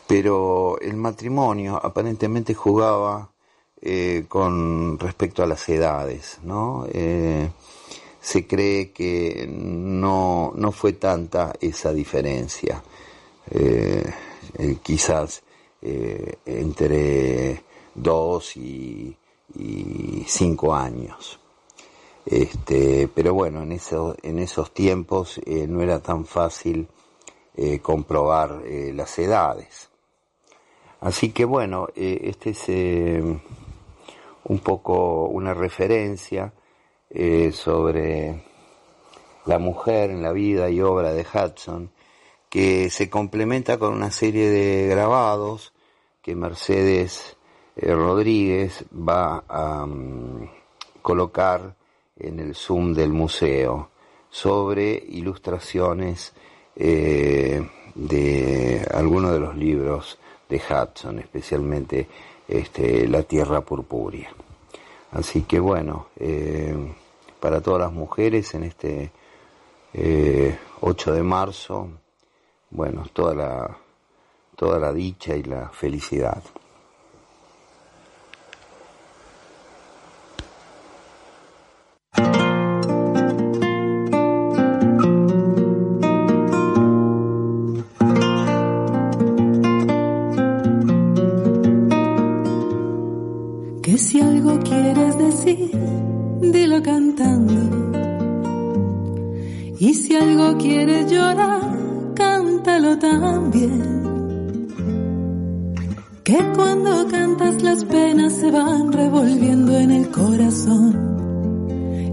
pero 0.07 0.79
el 0.81 0.95
matrimonio 0.95 1.79
aparentemente 1.81 2.55
jugaba 2.55 3.29
eh, 3.79 4.25
con 4.27 4.97
respecto 4.97 5.43
a 5.43 5.45
las 5.45 5.69
edades, 5.69 6.39
¿no? 6.41 6.87
Eh, 6.91 7.47
se 8.19 8.47
cree 8.47 8.91
que 8.91 9.47
no, 9.47 10.51
no, 10.55 10.71
fue 10.71 10.93
tanta 10.93 11.53
esa 11.61 11.93
diferencia, 11.93 12.83
eh, 13.51 14.11
quizás 14.81 15.43
entre 15.79 17.63
dos 17.93 18.57
y, 18.57 19.15
cinco 20.25 20.73
años. 20.73 21.39
Este, 22.25 23.07
pero 23.07 23.35
bueno, 23.35 23.61
en, 23.61 23.71
eso, 23.73 24.15
en 24.23 24.39
esos 24.39 24.73
tiempos 24.73 25.39
no 25.45 25.81
era 25.81 26.01
tan 26.01 26.25
fácil 26.25 26.87
comprobar 27.81 28.63
las 28.93 29.17
edades. 29.19 29.89
Así 30.99 31.31
que 31.31 31.45
bueno, 31.45 31.87
este 31.95 32.49
es 32.49 32.67
un 34.47 34.59
poco 34.59 35.25
una 35.25 35.53
referencia 35.53 36.53
eh, 37.09 37.51
sobre 37.51 38.43
la 39.45 39.59
mujer 39.59 40.09
en 40.09 40.21
la 40.21 40.31
vida 40.31 40.69
y 40.69 40.81
obra 40.81 41.13
de 41.13 41.25
Hudson, 41.25 41.91
que 42.49 42.89
se 42.89 43.09
complementa 43.09 43.77
con 43.77 43.93
una 43.93 44.11
serie 44.11 44.49
de 44.49 44.87
grabados 44.87 45.73
que 46.21 46.35
Mercedes 46.35 47.37
eh, 47.75 47.93
Rodríguez 47.93 48.85
va 48.91 49.43
a 49.47 49.85
mm, 49.85 50.49
colocar 51.01 51.75
en 52.17 52.39
el 52.39 52.55
Zoom 52.55 52.93
del 52.93 53.11
museo 53.11 53.89
sobre 54.29 54.93
ilustraciones 55.09 56.33
eh, 56.75 57.67
de 57.95 58.87
algunos 58.93 59.31
de 59.31 59.39
los 59.39 59.55
libros 59.55 60.17
de 60.49 60.57
Hudson, 60.57 61.19
especialmente 61.19 62.07
este, 62.47 63.07
la 63.07 63.23
tierra 63.23 63.61
purpúrea. 63.61 64.29
Así 65.11 65.43
que 65.43 65.59
bueno, 65.59 66.07
eh, 66.17 66.75
para 67.39 67.61
todas 67.61 67.81
las 67.81 67.93
mujeres 67.93 68.53
en 68.53 68.63
este 68.63 69.11
8 70.81 71.13
de 71.13 71.23
marzo, 71.23 71.89
bueno, 72.69 73.05
toda 73.13 73.33
la, 73.33 73.77
toda 74.55 74.79
la 74.79 74.93
dicha 74.93 75.35
y 75.35 75.43
la 75.43 75.69
felicidad. 75.69 76.43
Algo 100.21 100.57
quieres 100.57 101.11
llorar, 101.11 101.61
cántalo 102.15 102.97
también. 102.97 103.97
Que 106.23 106.37
cuando 106.55 107.07
cantas 107.07 107.61
las 107.63 107.85
penas 107.85 108.33
se 108.33 108.51
van 108.51 108.91
revolviendo 108.91 109.77
en 109.77 109.91
el 109.91 110.09
corazón 110.09 111.17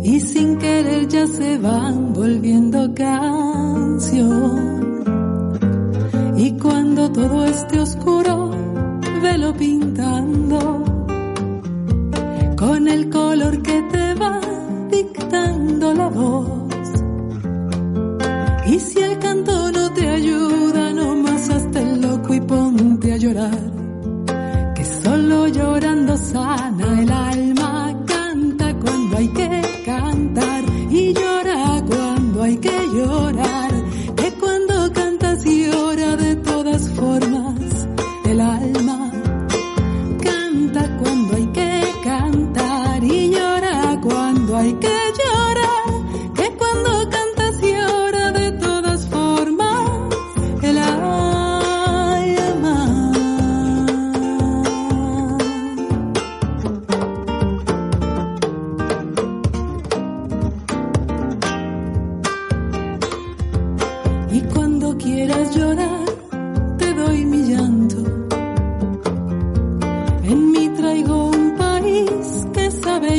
y 0.05 0.21
sin 0.21 0.59
querer 0.59 1.09
ya 1.09 1.27
se 1.27 1.59
van 1.59 2.13
volviendo 2.13 2.95
canción. 2.95 4.75
Y 6.37 6.53
cuando 6.59 7.11
todo 7.11 7.45
esté 7.45 7.81
oscuro, 7.81 8.51
velo 9.23 9.55
pintando 9.55 10.85
con 12.57 12.87
el 12.87 13.09
color 13.09 13.63
que 13.63 13.83
te 13.83 14.15
va 14.15 14.41
dictando 14.91 15.95
la 15.95 16.09
voz. 16.09 16.54
verdad. 23.35 23.74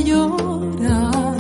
Llorar. 0.04 1.36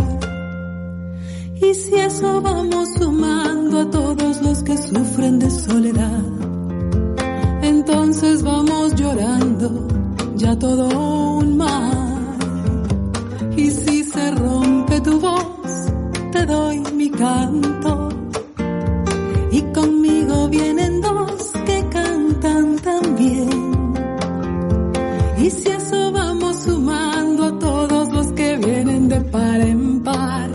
Y 1.55 1.73
si 1.73 1.95
eso 1.95 2.41
vamos 2.41 2.89
sumando 2.99 3.79
a 3.81 3.89
todos 3.89 4.41
los 4.41 4.63
que 4.63 4.77
sufren 4.77 5.39
de 5.39 5.49
soledad, 5.49 6.23
entonces 7.61 8.43
vamos 8.43 8.95
llorando 8.95 9.87
ya 10.35 10.57
todo 10.59 10.87
un 11.39 11.57
mar. 11.57 12.37
Y 13.57 13.71
si 13.71 14.03
se 14.03 14.31
rompe 14.31 14.99
tu 15.01 15.19
voz, 15.19 15.71
te 16.31 16.45
doy 16.45 16.79
mi 16.93 17.09
canto. 17.09 18.09
Y 19.51 19.61
conmigo 19.73 20.49
vienen 20.49 20.84
par 29.35 29.59
en 29.59 30.01
par, 30.01 30.49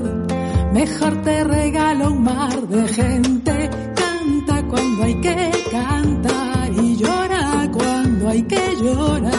mejor 0.72 1.12
te 1.22 1.44
regalo 1.44 2.12
un 2.12 2.22
mar 2.24 2.58
de 2.74 2.82
gente. 2.88 3.54
Canta 4.02 4.56
cuando 4.70 5.02
hay 5.04 5.16
que 5.26 5.38
cantar 5.70 6.68
y 6.82 6.96
llora 6.96 7.68
cuando 7.78 8.28
hay 8.28 8.42
que 8.52 8.64
llorar. 8.82 9.29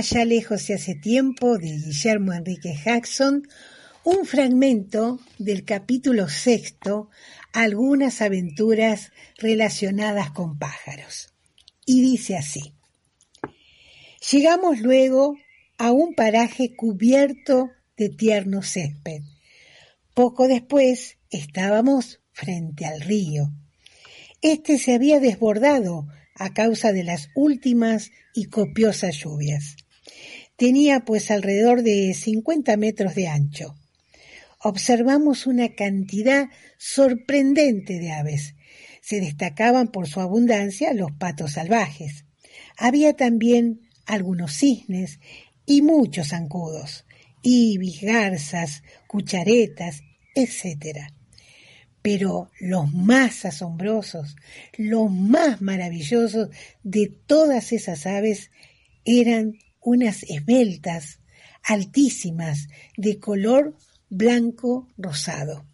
Allá 0.00 0.24
lejos 0.24 0.70
y 0.70 0.72
hace 0.72 0.94
tiempo 0.94 1.58
de 1.58 1.76
Guillermo 1.76 2.32
Enrique 2.32 2.74
Jackson, 2.82 3.46
un 4.02 4.24
fragmento 4.24 5.20
del 5.36 5.66
capítulo 5.66 6.26
sexto, 6.30 7.10
algunas 7.52 8.22
aventuras 8.22 9.12
relacionadas 9.36 10.30
con 10.30 10.58
pájaros. 10.58 11.34
Y 11.84 12.00
dice 12.00 12.38
así. 12.38 12.72
Llegamos 14.32 14.80
luego 14.80 15.36
a 15.76 15.92
un 15.92 16.14
paraje 16.14 16.74
cubierto 16.74 17.68
de 17.98 18.08
tierno 18.08 18.62
césped. 18.62 19.20
Poco 20.14 20.48
después 20.48 21.18
estábamos 21.28 22.20
frente 22.32 22.86
al 22.86 23.02
río. 23.02 23.52
Este 24.40 24.78
se 24.78 24.94
había 24.94 25.20
desbordado 25.20 26.06
a 26.34 26.54
causa 26.54 26.94
de 26.94 27.04
las 27.04 27.28
últimas 27.34 28.12
y 28.32 28.46
copiosas 28.46 29.14
lluvias. 29.18 29.76
Tenía 30.60 31.06
pues 31.06 31.30
alrededor 31.30 31.82
de 31.82 32.12
50 32.12 32.76
metros 32.76 33.14
de 33.14 33.28
ancho. 33.28 33.76
Observamos 34.58 35.46
una 35.46 35.70
cantidad 35.70 36.50
sorprendente 36.76 37.98
de 37.98 38.12
aves. 38.12 38.56
Se 39.00 39.20
destacaban 39.20 39.88
por 39.88 40.06
su 40.06 40.20
abundancia 40.20 40.92
los 40.92 41.12
patos 41.12 41.52
salvajes. 41.52 42.26
Había 42.76 43.14
también 43.14 43.88
algunos 44.04 44.52
cisnes 44.52 45.18
y 45.64 45.80
muchos 45.80 46.28
zancudos, 46.28 47.06
ibis, 47.40 48.02
garzas, 48.02 48.82
cucharetas, 49.06 50.02
etc. 50.34 51.10
Pero 52.02 52.50
los 52.60 52.92
más 52.92 53.46
asombrosos, 53.46 54.36
los 54.76 55.10
más 55.10 55.62
maravillosos 55.62 56.50
de 56.82 57.10
todas 57.26 57.72
esas 57.72 58.04
aves 58.04 58.50
eran 59.06 59.54
unas 59.80 60.22
esbeltas, 60.24 61.20
altísimas, 61.62 62.68
de 62.96 63.18
color 63.18 63.76
blanco 64.08 64.88
rosado. 64.96 65.64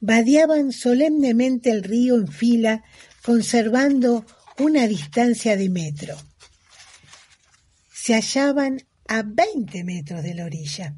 Vadeaban 0.00 0.72
solemnemente 0.72 1.70
el 1.70 1.82
río 1.82 2.16
en 2.16 2.28
fila, 2.28 2.84
conservando 3.22 4.24
una 4.58 4.86
distancia 4.86 5.56
de 5.56 5.68
metro. 5.68 6.16
Se 7.92 8.14
hallaban 8.14 8.78
a 9.08 9.22
20 9.22 9.84
metros 9.84 10.22
de 10.22 10.34
la 10.34 10.44
orilla. 10.44 10.94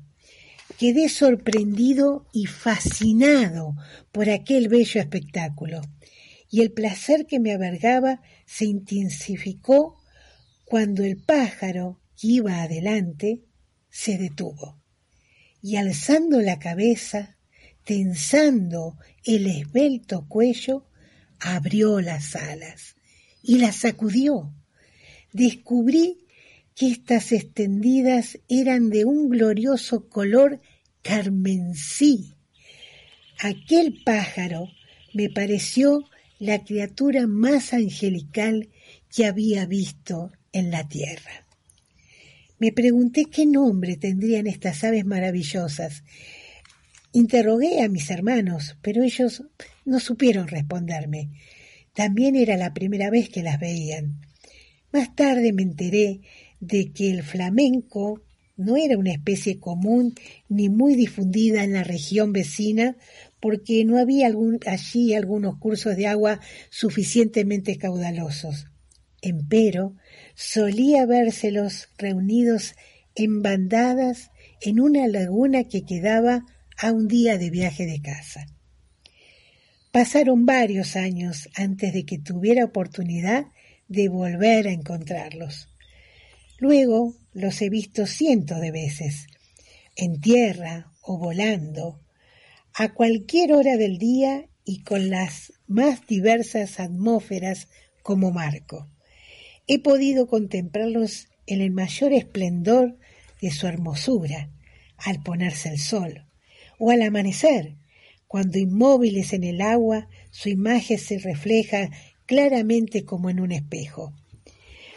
Quedé 0.79 1.09
sorprendido 1.09 2.27
y 2.33 2.47
fascinado 2.47 3.75
por 4.13 4.31
aquel 4.31 4.69
bello 4.69 5.01
espectáculo, 5.01 5.81
y 6.51 6.61
el 6.61 6.73
placer 6.73 7.27
que 7.27 7.41
me 7.41 7.53
abargaba 7.53 8.21
se 8.47 8.65
intensificó 8.65 9.98
cuando 10.69 11.03
el 11.03 11.17
pájaro 11.17 11.99
iba 12.21 12.63
adelante 12.63 13.43
se 13.89 14.19
detuvo, 14.19 14.79
y 15.63 15.77
alzando 15.77 16.43
la 16.43 16.59
cabeza, 16.59 17.39
tensando 17.85 18.99
el 19.25 19.47
esbelto 19.47 20.27
cuello, 20.29 20.87
abrió 21.41 22.03
las 22.03 22.37
alas 22.37 22.97
y 23.43 23.59
las 23.59 23.77
sacudió. 23.77 24.53
Descubrí 25.33 26.27
que 26.75 26.89
estas 26.91 27.33
extendidas 27.33 28.39
eran 28.47 28.91
de 28.91 29.07
un 29.07 29.31
glorioso 29.31 30.11
color 30.11 30.61
carmensí. 31.01 32.35
Aquel 33.41 34.03
pájaro 34.05 34.69
me 35.15 35.31
pareció 35.31 36.05
la 36.39 36.63
criatura 36.63 37.27
más 37.27 37.73
angelical 37.73 38.69
que 39.11 39.25
había 39.25 39.65
visto 39.65 40.31
en 40.53 40.71
la 40.71 40.89
tierra. 40.89 41.47
Me 42.59 42.73
pregunté 42.73 43.27
qué 43.27 43.47
nombre 43.47 43.97
tendrían 43.97 44.47
estas 44.47 44.83
aves 44.83 45.05
maravillosas. 45.05 46.03
Interrogué 47.13 47.83
a 47.83 47.89
mis 47.89 48.11
hermanos, 48.11 48.77
pero 48.83 49.03
ellos 49.03 49.45
no 49.85 50.01
supieron 50.01 50.49
responderme. 50.49 51.31
También 51.95 52.37
era 52.37 52.57
la 52.57 52.75
primera 52.75 53.11
vez 53.11 53.29
que 53.29 53.43
las 53.43 53.61
veían. 53.61 54.21
Más 54.93 55.15
tarde 55.15 55.53
me 55.53 55.63
enteré 55.63 56.21
de 56.61 56.93
que 56.93 57.11
el 57.11 57.23
flamenco 57.23 58.23
no 58.57 58.77
era 58.77 58.99
una 58.99 59.13
especie 59.13 59.61
común 59.61 60.15
ni 60.49 60.69
muy 60.69 60.97
difundida 60.97 61.63
en 61.63 61.73
la 61.73 61.85
región 61.85 62.33
vecina 62.33 62.97
porque 63.41 63.85
no 63.85 63.99
había 63.99 64.31
allí 64.67 65.15
algunos 65.15 65.59
cursos 65.59 65.97
de 65.97 66.09
agua 66.09 66.41
suficientemente 66.71 67.79
caudalosos. 67.79 68.67
Empero, 69.23 69.95
solía 70.39 71.05
vérselos 71.05 71.89
reunidos 71.99 72.77
en 73.17 73.43
bandadas 73.43 74.31
en 74.61 74.79
una 74.79 75.09
laguna 75.09 75.65
que 75.65 75.83
quedaba 75.83 76.47
a 76.81 76.93
un 76.93 77.09
día 77.09 77.39
de 77.39 77.51
viaje 77.51 77.87
de 77.87 78.01
casa. 78.01 78.47
Pasaron 79.91 80.47
varios 80.47 80.95
años 80.95 81.49
antes 81.57 81.93
de 81.93 82.07
que 82.07 82.19
tuviera 82.19 82.65
oportunidad 82.65 83.47
de 83.89 84.09
volver 84.09 84.69
a 84.69 84.71
encontrarlos. 84.71 85.75
Luego 86.59 87.17
los 87.33 87.61
he 87.61 87.69
visto 87.69 88.07
cientos 88.07 88.61
de 88.61 88.71
veces, 88.71 89.27
en 89.97 90.21
tierra 90.21 90.93
o 91.03 91.19
volando, 91.19 92.01
a 92.75 92.95
cualquier 92.95 93.55
hora 93.55 93.77
del 93.77 93.99
día 93.99 94.49
y 94.65 94.85
con 94.85 95.11
las 95.11 95.53
más 95.67 96.07
diversas 96.07 96.79
atmósferas 96.79 97.67
como 98.05 98.31
marco. 98.31 98.89
He 99.69 99.79
podido 99.79 100.27
contemplarlos 100.27 101.29
en 101.47 101.61
el 101.61 101.71
mayor 101.71 102.15
esplendor 102.15 102.97
de 103.43 103.51
su 103.51 103.67
hermosura, 103.67 104.51
al 104.97 105.23
ponerse 105.23 105.69
el 105.69 105.79
sol, 105.79 106.25
o 106.79 106.91
al 106.91 107.03
amanecer, 107.03 107.77
cuando 108.27 108.59
inmóviles 108.59 109.35
en 109.35 109.45
el 109.45 109.61
agua 109.61 110.09
su 110.31 110.49
imagen 110.49 110.99
se 110.99 111.19
refleja 111.19 111.91
claramente 112.25 113.05
como 113.05 113.29
en 113.29 113.41
un 113.41 113.53
espejo. 113.53 114.15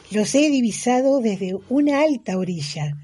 Los 0.09 0.35
he 0.35 0.49
divisado 0.49 1.19
desde 1.19 1.55
una 1.69 2.01
alta 2.01 2.37
orilla, 2.37 2.97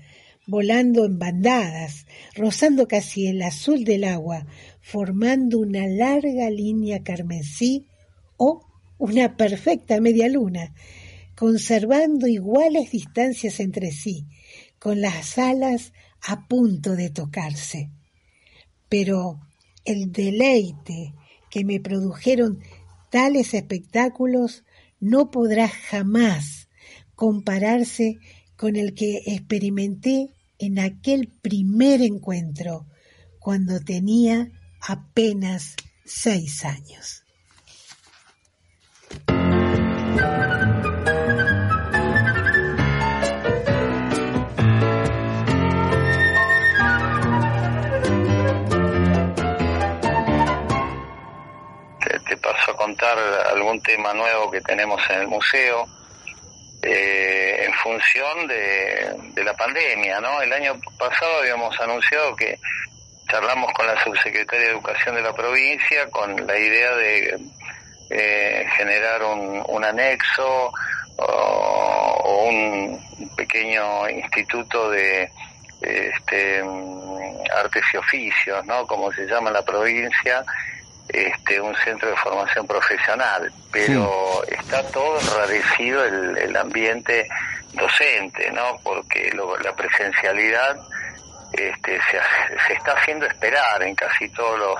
volando 0.45 1.05
en 1.05 1.19
bandadas, 1.19 2.05
rozando 2.35 2.87
casi 2.87 3.27
el 3.27 3.41
azul 3.41 3.83
del 3.83 4.05
agua, 4.05 4.47
formando 4.81 5.59
una 5.59 5.85
larga 5.87 6.49
línea 6.49 7.03
carmesí 7.03 7.87
o 8.37 8.61
una 8.97 9.35
perfecta 9.35 9.99
media 9.99 10.29
luna, 10.29 10.73
conservando 11.37 12.25
iguales 12.27 12.89
distancias 12.89 13.59
entre 13.59 13.91
sí, 13.91 14.25
con 14.79 15.01
las 15.01 15.37
alas 15.37 15.93
a 16.21 16.47
punto 16.47 16.95
de 16.95 17.11
tocarse. 17.11 17.91
Pero 18.89 19.39
el 19.85 20.11
deleite 20.11 21.13
que 21.51 21.63
me 21.63 21.79
produjeron 21.79 22.59
tales 23.11 23.53
espectáculos 23.53 24.63
no 24.99 25.29
podrá 25.29 25.67
jamás 25.67 26.69
compararse 27.13 28.17
con 28.55 28.75
el 28.75 28.95
que 28.95 29.21
experimenté 29.27 30.29
en 30.57 30.79
aquel 30.79 31.27
primer 31.27 32.01
encuentro, 32.01 32.87
cuando 33.39 33.79
tenía 33.79 34.49
apenas 34.81 35.75
seis 36.03 36.65
años. 36.65 37.23
Paso 52.47 52.71
a 52.71 52.77
contar 52.77 53.17
algún 53.51 53.81
tema 53.81 54.13
nuevo 54.13 54.49
que 54.49 54.61
tenemos 54.61 55.01
en 55.09 55.19
el 55.21 55.27
museo 55.27 55.85
eh, 56.81 57.65
en 57.65 57.73
función 57.73 58.47
de, 58.47 59.43
la 59.43 59.53
pandemia, 59.53 60.21
¿no? 60.21 60.41
El 60.41 60.53
año 60.53 60.79
pasado 60.97 61.39
habíamos 61.39 61.77
anunciado 61.79 62.35
que 62.35 62.57
charlamos 63.29 63.73
con 63.73 63.85
la 63.85 64.01
subsecretaria 64.03 64.67
de 64.67 64.71
Educación 64.71 65.15
de 65.15 65.21
la 65.21 65.33
provincia 65.33 66.09
con 66.09 66.47
la 66.47 66.57
idea 66.57 66.95
de 66.95 67.37
eh, 68.09 68.65
generar 68.77 69.23
un, 69.23 69.83
anexo 69.83 70.71
o, 71.17 72.45
un 72.47 73.29
pequeño 73.35 74.09
instituto 74.09 74.89
de 74.89 75.29
este, 75.81 76.63
artes 77.53 77.83
y 77.93 77.97
oficios, 77.97 78.65
¿no? 78.65 78.87
Como 78.87 79.11
se 79.11 79.25
llama 79.25 79.49
en 79.49 79.55
la 79.55 79.65
provincia, 79.65 80.45
este, 81.09 81.61
un 81.61 81.75
centro 81.75 82.09
de 82.09 82.15
formación 82.17 82.67
profesional, 82.67 83.51
pero 83.71 84.43
está 84.47 84.83
todo 84.91 85.19
enrarecido 85.19 86.03
el, 86.03 86.37
el, 86.37 86.57
ambiente 86.57 87.27
docente, 87.73 88.51
¿no? 88.51 88.77
Porque 88.83 89.31
la 89.63 89.75
presencialidad 89.75 90.77
este, 91.53 91.97
se, 92.11 92.73
está 92.73 92.91
haciendo 92.91 93.25
esperar 93.25 93.81
en 93.81 93.95
casi 93.95 94.27
todos 94.29 94.59
los 94.59 94.75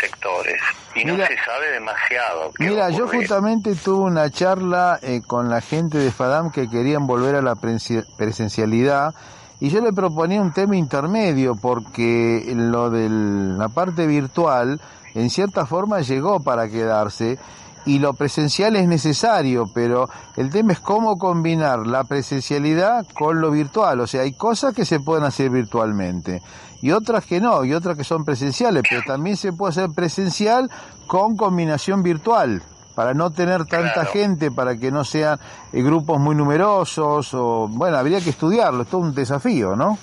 sectores 0.00 0.60
y 0.94 1.04
no 1.04 1.16
se 1.16 1.36
sabe 1.44 1.72
demasiado. 1.72 2.52
Mira, 2.58 2.90
yo 2.90 3.08
justamente 3.08 3.74
tuve 3.74 4.04
una 4.04 4.30
charla 4.30 5.00
eh, 5.02 5.20
con 5.26 5.50
la 5.50 5.60
gente 5.60 5.98
de 5.98 6.12
FADAM 6.12 6.52
que 6.52 6.68
querían 6.68 7.06
volver 7.06 7.34
a 7.34 7.42
la 7.42 7.56
presencialidad 7.56 9.14
y 9.58 9.70
yo 9.70 9.80
le 9.80 9.92
proponía 9.92 10.40
un 10.40 10.52
tema 10.52 10.76
intermedio 10.76 11.56
porque 11.56 12.44
lo 12.54 12.90
de 12.90 13.08
la 13.10 13.68
parte 13.68 14.06
virtual 14.06 14.80
en 15.16 15.30
cierta 15.30 15.66
forma 15.66 16.00
llegó 16.00 16.40
para 16.40 16.68
quedarse 16.68 17.38
y 17.86 18.00
lo 18.00 18.14
presencial 18.14 18.76
es 18.76 18.86
necesario, 18.86 19.70
pero 19.72 20.08
el 20.36 20.50
tema 20.50 20.72
es 20.72 20.80
cómo 20.80 21.16
combinar 21.16 21.86
la 21.86 22.04
presencialidad 22.04 23.06
con 23.14 23.40
lo 23.40 23.50
virtual. 23.50 24.00
O 24.00 24.06
sea, 24.06 24.22
hay 24.22 24.32
cosas 24.32 24.74
que 24.74 24.84
se 24.84 25.00
pueden 25.00 25.24
hacer 25.24 25.50
virtualmente 25.50 26.42
y 26.82 26.90
otras 26.90 27.24
que 27.24 27.40
no, 27.40 27.64
y 27.64 27.72
otras 27.72 27.96
que 27.96 28.04
son 28.04 28.24
presenciales, 28.24 28.82
pero 28.88 29.02
también 29.06 29.36
se 29.36 29.52
puede 29.52 29.70
hacer 29.70 29.90
presencial 29.90 30.70
con 31.06 31.36
combinación 31.36 32.02
virtual 32.02 32.62
para 32.94 33.14
no 33.14 33.30
tener 33.30 33.66
tanta 33.66 34.04
gente, 34.06 34.50
para 34.50 34.76
que 34.76 34.90
no 34.90 35.04
sean 35.04 35.38
eh, 35.72 35.82
grupos 35.82 36.18
muy 36.18 36.34
numerosos, 36.34 37.32
o 37.34 37.68
bueno, 37.68 37.98
habría 37.98 38.20
que 38.20 38.30
estudiarlo, 38.30 38.82
es 38.82 38.88
todo 38.88 39.02
un 39.02 39.14
desafío, 39.14 39.76
¿no? 39.76 39.98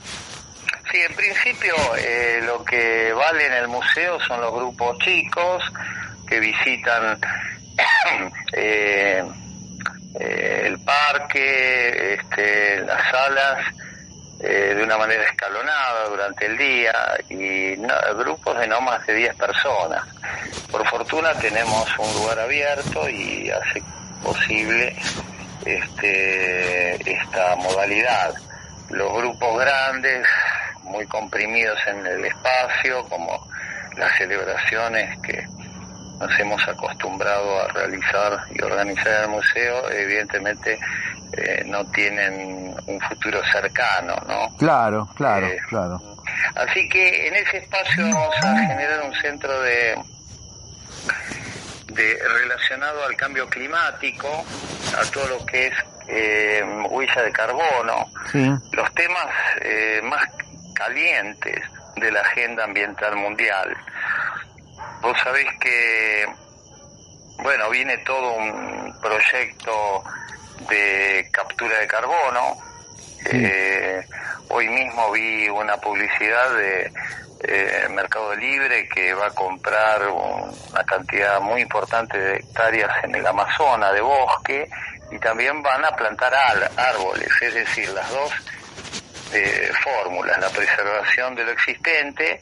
Sí, 0.92 1.00
en 1.00 1.16
principio 1.16 1.74
eh, 1.98 2.42
lo 2.46 2.64
que 2.64 3.14
vale 3.14 3.48
en 3.48 3.54
el 3.54 3.68
museo 3.68 4.20
son 4.22 4.42
los 4.42 4.54
grupos 4.54 4.98
chicos 5.00 5.64
que 6.28 6.40
visitan 6.40 7.20
eh, 8.54 9.24
eh, 10.20 10.62
el 10.66 10.80
parque, 10.80 12.14
este, 12.14 12.82
las 12.82 13.02
salas, 13.10 13.60
eh, 14.40 14.74
de 14.76 14.84
una 14.84 14.98
manera 14.98 15.24
escalonada 15.24 16.10
durante 16.10 16.46
el 16.46 16.58
día 16.58 16.94
y 17.30 17.76
grupos 18.18 18.60
de 18.60 18.68
no 18.68 18.82
más 18.82 19.06
de 19.08 19.14
10 19.14 19.36
personas. 19.36 20.04
Por 20.70 20.86
fortuna 20.90 21.34
tenemos 21.36 21.88
un 21.98 22.14
lugar 22.16 22.40
abierto 22.40 23.08
y 23.10 23.50
hace 23.50 23.82
posible 24.22 24.96
este, 25.66 27.12
esta 27.12 27.56
modalidad. 27.56 28.34
Los 28.90 29.14
grupos 29.14 29.60
grandes, 29.62 30.28
muy 30.84 31.06
comprimidos 31.08 31.78
en 31.88 32.06
el 32.06 32.26
espacio, 32.26 33.04
como 33.10 33.48
las 33.98 34.16
celebraciones 34.18 35.20
que 35.22 35.46
nos 36.20 36.40
hemos 36.40 36.68
acostumbrado 36.68 37.62
a 37.62 37.68
realizar 37.70 38.46
y 38.52 38.62
organizar 38.62 39.08
en 39.08 39.22
el 39.24 39.30
museo, 39.30 39.90
evidentemente 39.92 40.80
eh, 41.34 41.64
no 41.66 41.86
tienen 41.92 42.76
un 42.86 43.00
futuro 43.02 43.42
cercano, 43.52 44.16
¿no? 44.28 44.56
Claro, 44.58 45.10
claro, 45.16 45.48
eh, 45.48 45.58
claro. 45.68 46.02
Así 46.56 46.88
que 46.90 47.28
en 47.28 47.36
ese 47.36 47.58
espacio 47.58 48.04
vamos 48.06 48.36
a 48.44 48.58
generar 48.68 49.04
un 49.04 49.14
centro 49.16 49.62
de, 49.62 49.96
de 51.88 52.20
relacionado 52.40 53.06
al 53.06 53.16
cambio 53.16 53.48
climático, 53.50 54.46
a 54.98 55.12
todo 55.12 55.28
lo 55.28 55.46
que 55.46 55.68
es 55.68 55.74
eh, 56.08 56.62
huella 56.90 57.22
de 57.24 57.32
carbono, 57.32 58.10
los 58.72 58.94
temas 58.94 59.28
eh, 59.62 60.02
más 60.04 60.24
calientes 60.74 61.62
de 61.96 62.12
la 62.12 62.22
agenda 62.22 62.64
ambiental 62.64 63.16
mundial. 63.16 63.76
Vos 65.02 65.18
sabés 65.24 65.48
que, 65.60 66.26
bueno, 67.40 67.70
viene 67.70 67.98
todo 68.00 68.34
un 68.34 68.98
proyecto 69.02 70.04
de 70.70 71.30
captura 71.32 71.80
de 71.80 71.88
carbono. 71.88 72.58
Eh, 73.26 74.06
hoy 74.50 74.68
mismo 74.70 75.12
vi 75.12 75.48
una 75.50 75.78
publicidad 75.78 76.54
de 76.56 76.92
eh, 77.46 77.88
Mercado 77.90 78.36
Libre 78.36 78.88
que 78.88 79.14
va 79.14 79.28
a 79.28 79.32
comprar 79.32 80.08
una 80.08 80.84
cantidad 80.86 81.40
muy 81.42 81.62
importante 81.62 82.18
de 82.18 82.36
hectáreas 82.38 83.04
en 83.04 83.16
el 83.16 83.28
Amazonas 83.28 83.94
de 83.94 84.02
bosque 84.02 84.70
y 85.12 85.20
también 85.20 85.62
van 85.62 85.84
a 85.86 85.92
plantar 85.92 86.34
árboles, 86.78 87.30
es 87.42 87.54
decir, 87.54 87.90
las 87.90 88.10
dos 88.10 88.32
eh, 89.34 89.72
fórmulas, 89.84 90.40
la 90.40 90.50
preservación 90.50 91.36
de 91.36 91.44
lo 91.44 91.52
existente, 91.52 92.42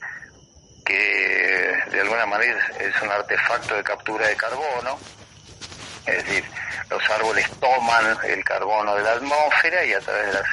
que 0.86 1.74
de 1.92 2.02
alguna 2.02 2.26
manera 2.26 2.60
es 2.80 3.02
un 3.02 3.10
artefacto 3.10 3.76
de 3.76 3.84
captura 3.84 4.28
de 4.28 4.36
carbono, 4.36 4.98
es 6.06 6.26
decir, 6.26 6.44
los 6.90 7.10
árboles 7.10 7.50
toman 7.60 8.18
el 8.28 8.44
carbono 8.44 8.96
de 8.96 9.04
la 9.04 9.12
atmósfera 9.14 9.86
y 9.86 9.94
a 9.94 10.00
través 10.00 10.28
de 10.28 10.34
la 10.34 10.44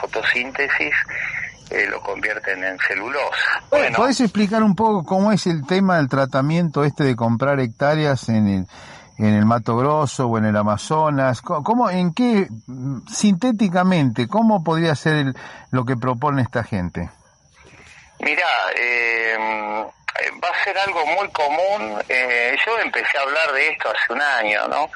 fotosíntesis 0.00 0.94
eh, 1.70 1.86
lo 1.86 2.00
convierten 2.00 2.62
en 2.64 2.78
celulosa. 2.78 3.62
Bueno, 3.70 3.96
¿Podés 3.96 4.20
explicar 4.20 4.62
un 4.62 4.74
poco 4.74 5.04
cómo 5.04 5.32
es 5.32 5.46
el 5.46 5.66
tema 5.66 5.96
del 5.96 6.08
tratamiento 6.08 6.84
este 6.84 7.04
de 7.04 7.16
comprar 7.16 7.60
hectáreas 7.60 8.28
en 8.28 8.48
el, 8.48 8.66
en 9.18 9.34
el 9.34 9.44
Mato 9.44 9.76
Grosso 9.76 10.26
o 10.26 10.38
en 10.38 10.46
el 10.46 10.56
Amazonas? 10.56 11.42
¿Cómo, 11.42 11.90
en 11.90 12.14
qué, 12.14 12.48
sintéticamente, 13.12 14.28
cómo 14.28 14.62
podría 14.64 14.94
ser 14.94 15.34
lo 15.70 15.84
que 15.84 15.96
propone 15.96 16.42
esta 16.42 16.64
gente? 16.64 17.10
Mira, 18.20 18.46
eh, 18.76 19.36
va 20.42 20.48
a 20.48 20.64
ser 20.64 20.76
algo 20.78 21.04
muy 21.06 21.28
común. 21.30 22.00
Eh, 22.08 22.56
yo 22.64 22.78
empecé 22.78 23.18
a 23.18 23.22
hablar 23.22 23.52
de 23.52 23.68
esto 23.68 23.88
hace 23.90 24.12
un 24.12 24.22
año, 24.22 24.68
¿no? 24.68 24.90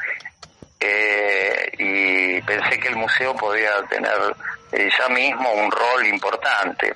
Eh, 0.84 1.70
y 1.78 2.42
pensé 2.42 2.78
que 2.80 2.88
el 2.88 2.96
museo 2.96 3.34
podía 3.36 3.70
tener 3.88 4.18
eh, 4.72 4.90
ya 4.98 5.08
mismo 5.08 5.52
un 5.52 5.70
rol 5.70 6.06
importante. 6.06 6.92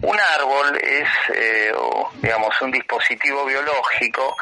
Un 0.00 0.18
árbol 0.38 0.78
es, 0.82 1.08
eh, 1.34 1.72
digamos, 2.22 2.58
un 2.62 2.70
dispositivo 2.70 3.44
biológico 3.44 4.36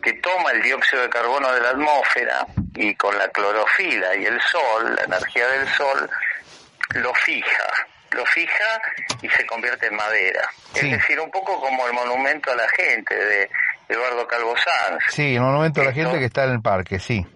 que 0.00 0.14
toma 0.14 0.52
el 0.52 0.62
dióxido 0.62 1.02
de 1.02 1.10
carbono 1.10 1.52
de 1.52 1.60
la 1.60 1.70
atmósfera 1.70 2.46
y 2.74 2.94
con 2.94 3.18
la 3.18 3.28
clorofila 3.28 4.16
y 4.16 4.24
el 4.24 4.40
sol, 4.40 4.94
la 4.96 5.04
energía 5.04 5.46
del 5.48 5.68
sol, 5.68 6.08
lo 6.94 7.12
fija, 7.14 7.72
lo 8.12 8.24
fija 8.24 8.80
y 9.20 9.28
se 9.28 9.44
convierte 9.44 9.88
en 9.88 9.96
madera. 9.96 10.48
Es 10.74 10.90
decir, 10.90 11.20
un 11.20 11.30
poco 11.30 11.60
como 11.60 11.86
el 11.86 11.92
monumento 11.92 12.50
a 12.50 12.56
la 12.56 12.68
gente 12.68 13.14
de 13.14 13.50
Eduardo 13.88 14.26
Calvo 14.26 14.54
Sanz. 14.56 15.02
Sí, 15.10 15.34
el 15.34 15.40
monumento 15.42 15.82
a 15.82 15.84
la 15.84 15.92
gente 15.92 16.18
que 16.18 16.26
está 16.26 16.44
en 16.44 16.52
el 16.52 16.62
parque, 16.62 16.98
sí. 16.98 17.26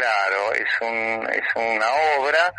Claro, 0.00 0.54
es, 0.54 0.80
un, 0.80 1.28
es 1.30 1.56
una 1.56 1.92
obra 2.16 2.54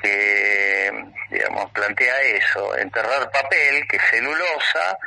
que, 0.00 0.90
digamos, 1.28 1.70
plantea 1.72 2.18
eso, 2.22 2.78
enterrar 2.78 3.30
papel, 3.30 3.86
que 3.86 3.98
es 3.98 4.02
celulosa, 4.08 4.98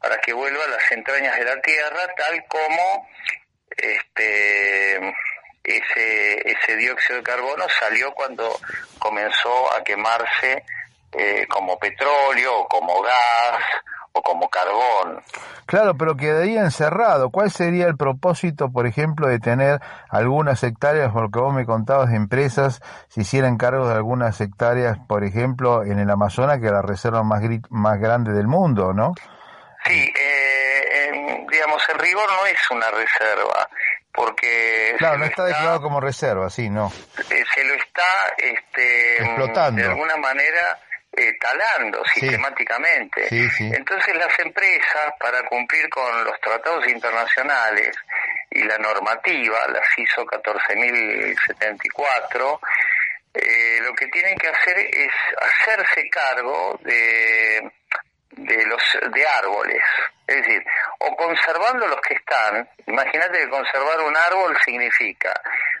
para 0.00 0.18
que 0.18 0.32
vuelva 0.32 0.64
a 0.64 0.70
las 0.70 0.90
entrañas 0.90 1.38
de 1.38 1.44
la 1.44 1.60
tierra, 1.60 2.12
tal 2.16 2.44
como 2.48 3.08
este 3.76 5.14
ese, 5.62 6.50
ese 6.50 6.76
dióxido 6.76 7.18
de 7.18 7.22
carbono 7.22 7.66
salió 7.68 8.12
cuando 8.14 8.58
comenzó 8.98 9.72
a 9.74 9.84
quemarse 9.84 10.64
eh, 11.12 11.46
como 11.48 11.78
petróleo 11.78 12.62
o 12.62 12.68
como 12.68 13.00
gas 13.00 13.62
o 14.12 14.22
como 14.22 14.48
carbón. 14.48 15.22
Claro, 15.66 15.96
pero 15.96 16.16
quedaría 16.16 16.60
encerrado. 16.60 17.30
¿Cuál 17.30 17.50
sería 17.50 17.86
el 17.86 17.96
propósito, 17.96 18.70
por 18.70 18.86
ejemplo, 18.86 19.28
de 19.28 19.38
tener 19.38 19.80
algunas 20.10 20.62
hectáreas, 20.62 21.12
porque 21.12 21.38
vos 21.38 21.54
me 21.54 21.64
contabas 21.64 22.10
de 22.10 22.16
empresas, 22.16 22.80
si 23.08 23.22
hicieran 23.22 23.56
cargo 23.56 23.88
de 23.88 23.94
algunas 23.94 24.40
hectáreas, 24.40 24.98
por 25.08 25.24
ejemplo, 25.24 25.84
en 25.84 25.98
el 25.98 26.10
Amazonas, 26.10 26.60
que 26.60 26.66
es 26.66 26.72
la 26.72 26.82
reserva 26.82 27.22
más, 27.22 27.42
más 27.70 27.98
grande 27.98 28.32
del 28.32 28.48
mundo, 28.48 28.92
¿no? 28.92 29.14
Sí, 29.84 30.12
eh, 30.20 31.46
digamos, 31.50 31.82
el 31.88 31.98
rigor 31.98 32.30
no 32.30 32.46
es 32.46 32.70
una 32.70 32.90
reserva, 32.90 33.68
porque... 34.12 34.94
Claro, 34.98 35.18
no 35.18 35.24
está, 35.24 35.44
declarado 35.44 35.80
como 35.80 36.00
reserva, 36.00 36.50
sí, 36.50 36.68
no. 36.68 36.92
Eh, 37.30 37.44
se 37.54 37.64
lo 37.64 37.74
está 37.74 38.02
este, 38.36 39.22
explotando. 39.22 39.80
De 39.80 39.88
alguna 39.88 40.16
manera 40.16 40.78
eh, 41.14 41.36
talando 41.38 42.02
sistemáticamente. 42.06 43.28
Entonces 43.30 44.16
las 44.16 44.38
empresas, 44.38 45.12
para 45.20 45.42
cumplir 45.44 45.90
con 45.90 46.24
los 46.24 46.40
tratados 46.40 46.88
internacionales 46.88 47.94
y 48.50 48.64
la 48.64 48.78
normativa, 48.78 49.58
la 49.68 49.82
ISO 49.96 50.24
14074, 50.24 52.60
eh, 53.34 53.78
lo 53.82 53.94
que 53.94 54.08
tienen 54.08 54.36
que 54.36 54.48
hacer 54.48 54.78
es 54.78 55.12
hacerse 55.40 56.06
cargo 56.10 56.78
de, 56.82 57.72
de 58.32 58.66
los 58.66 58.82
de 59.12 59.26
árboles, 59.26 59.82
es 60.26 60.36
decir, 60.36 60.64
o 60.98 61.16
conservando 61.16 61.86
los 61.86 62.00
que 62.00 62.14
están, 62.14 62.68
imagínate 62.86 63.38
que 63.38 63.48
conservar 63.48 64.00
un 64.00 64.16
árbol 64.16 64.56
significa 64.64 65.32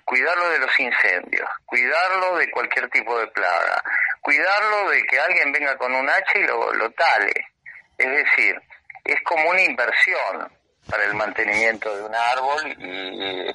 cuidarlo 0.04 0.50
de 0.50 0.58
los 0.58 0.80
incendios, 0.80 1.48
cuidarlo 1.64 2.36
de 2.36 2.50
cualquier 2.50 2.88
tipo 2.90 3.18
de 3.18 3.26
plaga, 3.28 3.82
cuidarlo 4.20 4.90
de 4.90 5.02
que 5.04 5.18
alguien 5.18 5.52
venga 5.52 5.76
con 5.76 5.94
un 5.94 6.08
hacha 6.08 6.38
y 6.38 6.46
lo, 6.46 6.72
lo 6.74 6.90
tale. 6.90 7.32
Es 7.98 8.10
decir, 8.10 8.60
es 9.04 9.22
como 9.22 9.50
una 9.50 9.62
inversión 9.62 10.52
para 10.88 11.04
el 11.04 11.14
mantenimiento 11.14 11.94
de 11.96 12.02
un 12.02 12.14
árbol 12.14 12.74
y, 12.78 13.48
eh, 13.48 13.54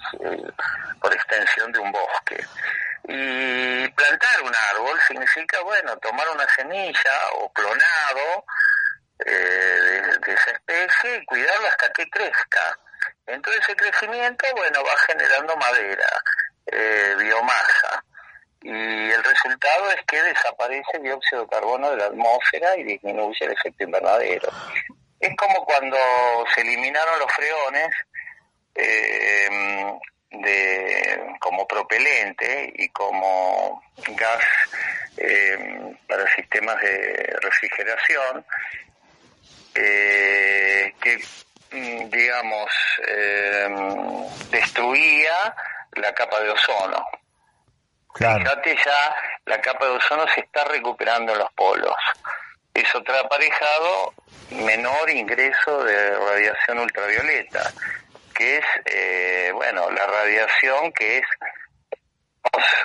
por 1.01 1.13
extensión 1.13 1.71
de 1.71 1.79
un 1.79 1.91
bosque. 1.91 2.43
Y 3.09 3.87
plantar 3.89 4.41
un 4.43 4.53
árbol 4.73 4.99
significa, 5.07 5.61
bueno, 5.61 5.95
tomar 5.97 6.27
una 6.29 6.47
semilla 6.49 7.11
o 7.35 7.51
clonado 7.53 8.45
eh, 9.25 10.01
de, 10.25 10.33
esa 10.33 10.51
especie 10.51 11.17
y 11.17 11.25
cuidarlo 11.25 11.67
hasta 11.67 11.91
que 11.93 12.09
crezca. 12.09 12.79
Entonces 13.25 13.61
ese 13.63 13.75
crecimiento, 13.75 14.45
bueno, 14.55 14.83
va 14.83 14.97
generando 15.05 15.55
madera, 15.57 16.23
eh, 16.67 17.15
biomasa 17.19 18.03
y 18.61 19.11
el 19.11 19.23
resultado 19.23 19.91
es 19.91 20.01
que 20.07 20.21
desaparece 20.21 20.89
el 20.95 21.03
dióxido 21.03 21.43
de 21.43 21.47
carbono 21.47 21.91
de 21.91 21.97
la 21.97 22.05
atmósfera 22.05 22.75
y 22.75 22.83
disminuye 22.83 23.45
el 23.45 23.51
efecto 23.51 23.83
invernadero. 23.83 24.49
Es 25.19 25.35
como 25.37 25.63
cuando 25.65 25.97
se 26.53 26.61
eliminaron 26.61 27.19
los 27.19 27.31
freones 27.33 27.89
eh, 28.75 29.99
de, 30.31 31.35
como 31.39 31.67
propelente 31.67 32.73
y 32.75 32.89
como 32.89 33.81
gas 34.09 34.43
eh, 35.17 35.95
para 36.07 36.27
sistemas 36.35 36.79
de 36.81 37.37
refrigeración, 37.41 38.45
eh, 39.77 40.93
que 41.01 41.17
mm, 41.71 42.09
digamos 42.09 42.71
destruía 44.49 45.55
la 45.93 46.13
capa 46.13 46.39
de 46.41 46.49
ozono. 46.49 47.05
Fíjate 48.15 48.75
ya, 48.83 49.15
la 49.45 49.61
capa 49.61 49.85
de 49.85 49.91
ozono 49.91 50.25
se 50.33 50.41
está 50.41 50.63
recuperando 50.63 51.33
en 51.33 51.39
los 51.39 51.51
polos. 51.53 51.95
Eso 52.73 53.01
trae 53.03 53.19
aparejado 53.19 54.13
menor 54.51 55.09
ingreso 55.09 55.83
de 55.83 56.15
radiación 56.15 56.79
ultravioleta, 56.79 57.71
que 58.33 58.57
es, 58.57 58.65
eh, 58.85 59.51
bueno, 59.53 59.89
la 59.91 60.05
radiación 60.05 60.91
que 60.93 61.17
es 61.17 61.25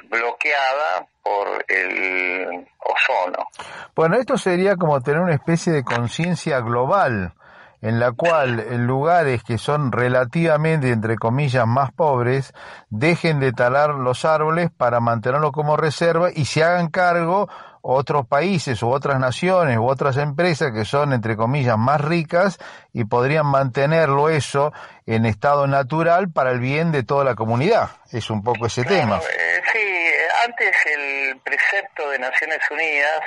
bloqueada 0.08 1.06
por 1.22 1.64
el 1.68 2.66
ozono. 2.78 3.46
Bueno, 3.94 4.16
esto 4.16 4.36
sería 4.36 4.76
como 4.76 5.00
tener 5.00 5.20
una 5.20 5.34
especie 5.34 5.72
de 5.72 5.84
conciencia 5.84 6.60
global 6.60 7.34
en 7.82 7.98
la 7.98 8.12
cual 8.12 8.64
lugares 8.86 9.42
que 9.42 9.58
son 9.58 9.90
relativamente, 9.90 10.90
entre 10.90 11.16
comillas, 11.16 11.66
más 11.66 11.92
pobres, 11.92 12.54
dejen 12.90 13.40
de 13.40 13.52
talar 13.52 13.90
los 13.90 14.24
árboles 14.24 14.70
para 14.70 15.00
mantenerlos 15.00 15.50
como 15.50 15.76
reserva 15.76 16.30
y 16.32 16.44
se 16.44 16.62
hagan 16.62 16.88
cargo 16.88 17.48
otros 17.82 18.26
países 18.26 18.82
u 18.82 18.90
otras 18.90 19.18
naciones 19.18 19.76
u 19.76 19.86
otras 19.86 20.16
empresas 20.16 20.72
que 20.72 20.84
son, 20.84 21.12
entre 21.12 21.36
comillas, 21.36 21.76
más 21.76 22.00
ricas 22.00 22.58
y 22.92 23.04
podrían 23.04 23.46
mantenerlo 23.46 24.30
eso 24.30 24.72
en 25.06 25.26
estado 25.26 25.66
natural 25.66 26.30
para 26.32 26.52
el 26.52 26.60
bien 26.60 26.92
de 26.92 27.02
toda 27.02 27.24
la 27.24 27.34
comunidad. 27.34 27.90
Es 28.12 28.30
un 28.30 28.42
poco 28.42 28.66
ese 28.66 28.84
tema. 28.84 29.18
Eh, 29.18 29.62
sí, 29.72 30.10
antes 30.44 30.74
el 30.86 31.38
precepto 31.40 32.08
de 32.10 32.18
Naciones 32.18 32.60
Unidas, 32.70 33.20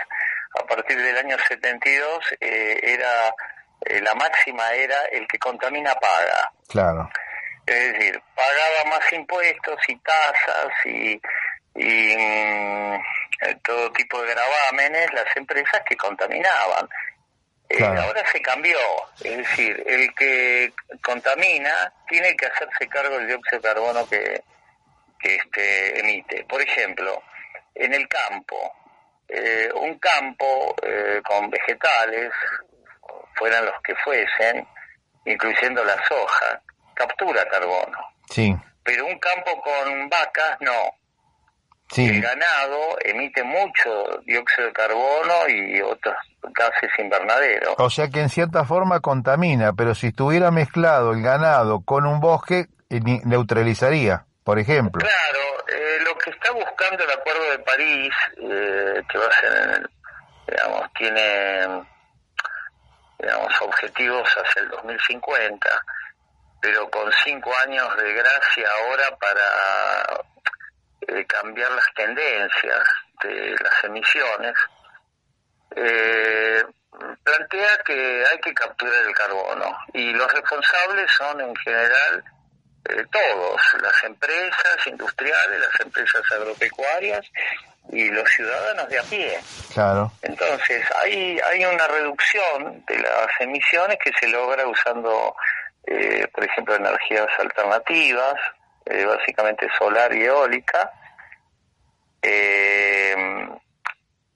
a 0.59 0.65
partir 0.65 0.97
del 0.97 1.17
año 1.17 1.35
72, 1.47 2.07
eh, 2.39 2.79
era 2.81 3.33
eh, 3.85 4.01
la 4.01 4.15
máxima 4.15 4.71
era 4.71 4.95
el 5.11 5.27
que 5.27 5.37
contamina 5.37 5.93
paga. 5.95 6.51
Claro. 6.69 7.09
Es 7.65 7.93
decir, 7.93 8.21
pagaba 8.35 8.97
más 8.97 9.13
impuestos 9.13 9.79
y 9.87 9.95
tasas 9.97 10.71
y, 10.85 11.21
y 11.75 12.15
mm, 12.15 12.99
todo 13.63 13.91
tipo 13.91 14.21
de 14.21 14.33
gravámenes 14.33 15.13
las 15.13 15.35
empresas 15.35 15.81
que 15.87 15.95
contaminaban. 15.95 16.87
Eh, 17.67 17.83
ahora 17.83 18.23
se 18.31 18.41
cambió, 18.41 18.77
es 19.23 19.37
decir, 19.37 19.83
el 19.87 20.13
que 20.13 20.71
contamina 21.03 21.91
tiene 22.07 22.35
que 22.35 22.45
hacerse 22.45 22.87
cargo 22.87 23.17
del 23.17 23.27
dióxido 23.27 23.59
de 23.59 23.67
carbono 23.67 24.07
que, 24.07 24.43
que 25.19 25.35
este, 25.35 25.99
emite. 25.99 26.43
Por 26.45 26.61
ejemplo, 26.61 27.23
en 27.73 27.93
el 27.93 28.07
campo, 28.07 28.71
eh, 29.27 29.69
un 29.73 29.97
campo 29.97 30.75
con 31.23 31.49
vegetales, 31.49 32.31
fueran 33.35 33.65
los 33.65 33.81
que 33.81 33.95
fuesen, 33.95 34.67
incluyendo 35.25 35.83
la 35.83 35.95
soja, 36.07 36.61
captura 36.93 37.45
carbono. 37.49 37.97
Sí. 38.29 38.55
Pero 38.83 39.05
un 39.05 39.19
campo 39.19 39.61
con 39.61 40.09
vacas 40.09 40.57
no. 40.61 40.91
Sí. 41.89 42.05
El 42.05 42.21
ganado 42.21 42.97
emite 43.03 43.43
mucho 43.43 44.19
dióxido 44.25 44.67
de 44.67 44.73
carbono 44.73 45.47
y 45.47 45.81
otros 45.81 46.15
gases 46.41 46.89
invernaderos. 46.97 47.75
O 47.77 47.89
sea 47.89 48.09
que 48.09 48.21
en 48.21 48.29
cierta 48.29 48.65
forma 48.65 48.99
contamina, 48.99 49.73
pero 49.73 49.93
si 49.93 50.07
estuviera 50.07 50.51
mezclado 50.51 51.13
el 51.13 51.21
ganado 51.21 51.81
con 51.81 52.05
un 52.05 52.19
bosque, 52.19 52.67
eh, 52.89 52.99
neutralizaría, 53.23 54.25
por 54.43 54.59
ejemplo. 54.59 54.99
Claro, 54.99 55.39
eh, 55.67 55.97
lo 56.03 56.17
que 56.17 56.31
está 56.31 56.51
buscando 56.51 57.03
el 57.03 57.11
Acuerdo 57.11 57.51
de 57.51 57.59
París, 57.59 58.13
eh, 58.37 59.01
que 59.09 59.17
va 59.17 59.25
a 59.27 59.41
ser, 59.41 59.89
digamos, 60.47 60.93
tiene 60.97 61.85
digamos, 63.19 63.61
objetivos 63.61 64.27
hacia 64.29 64.61
el 64.61 64.69
2050, 64.69 65.69
pero 66.61 66.89
con 66.89 67.11
cinco 67.23 67.51
años 67.65 67.95
de 67.97 68.13
gracia 68.13 68.67
ahora 68.81 69.17
para 69.17 70.23
eh, 71.07 71.25
cambiar 71.25 71.71
las 71.71 71.85
tendencias 71.95 72.87
de 73.23 73.55
las 73.61 73.83
emisiones, 73.83 74.53
eh, 75.75 76.63
plantea 77.23 77.77
que 77.85 78.23
hay 78.31 78.39
que 78.39 78.53
capturar 78.53 79.05
el 79.05 79.13
carbono 79.13 79.77
y 79.93 80.13
los 80.13 80.31
responsables 80.31 81.11
son 81.11 81.41
en 81.41 81.55
general 81.57 82.23
eh, 82.89 83.03
todos, 83.11 83.61
las 83.81 84.03
empresas 84.03 84.87
industriales, 84.87 85.59
las 85.59 85.79
empresas 85.79 86.21
agropecuarias 86.31 87.25
y 87.91 88.09
los 88.09 88.29
ciudadanos 88.29 88.87
de 88.89 88.99
a 88.99 89.03
pie. 89.03 89.39
Claro. 89.73 90.11
Entonces, 90.21 90.83
hay, 91.01 91.39
hay 91.39 91.65
una 91.65 91.87
reducción 91.87 92.83
de 92.87 92.99
las 92.99 93.27
emisiones 93.39 93.97
que 94.03 94.11
se 94.19 94.27
logra 94.27 94.67
usando, 94.67 95.35
eh, 95.87 96.27
por 96.33 96.43
ejemplo, 96.43 96.75
energías 96.75 97.27
alternativas, 97.39 98.35
eh, 98.85 99.05
básicamente 99.05 99.67
solar 99.77 100.13
y 100.13 100.23
eólica, 100.23 100.91
eh, 102.21 103.15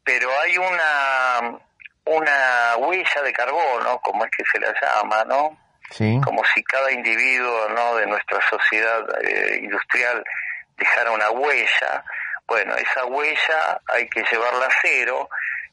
pero 0.04 0.30
hay 0.42 0.58
una, 0.58 1.60
una 2.06 2.78
huella 2.78 3.22
de 3.24 3.34
carbono, 3.34 4.00
como 4.02 4.26
es 4.26 4.32
que 4.32 4.44
se 4.52 4.60
la 4.60 4.74
llama, 4.82 5.24
¿no? 5.26 5.58
Sí. 5.92 6.20
Como 6.24 6.44
si 6.54 6.64
cada 6.64 6.92
individuo 6.92 7.70
¿no? 7.70 7.96
de 7.96 8.06
nuestra 8.06 8.40
sociedad 8.48 9.02
industrial 9.60 10.24
dejara 10.78 11.12
una 11.12 11.32
huella, 11.32 12.04
bueno, 12.50 12.76
esa 12.76 13.06
huella 13.06 13.80
hay 13.94 14.10
que 14.10 14.24
llevarla 14.32 14.66
a 14.66 14.76
cero 14.82 15.30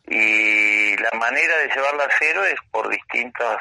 y 0.07 0.97
la 0.99 1.11
manera 1.13 1.57
de 1.59 1.69
llevarla 1.69 2.05
a 2.05 2.11
cero 2.19 2.45
es 2.45 2.61
por 2.71 2.89
distintas, 2.89 3.59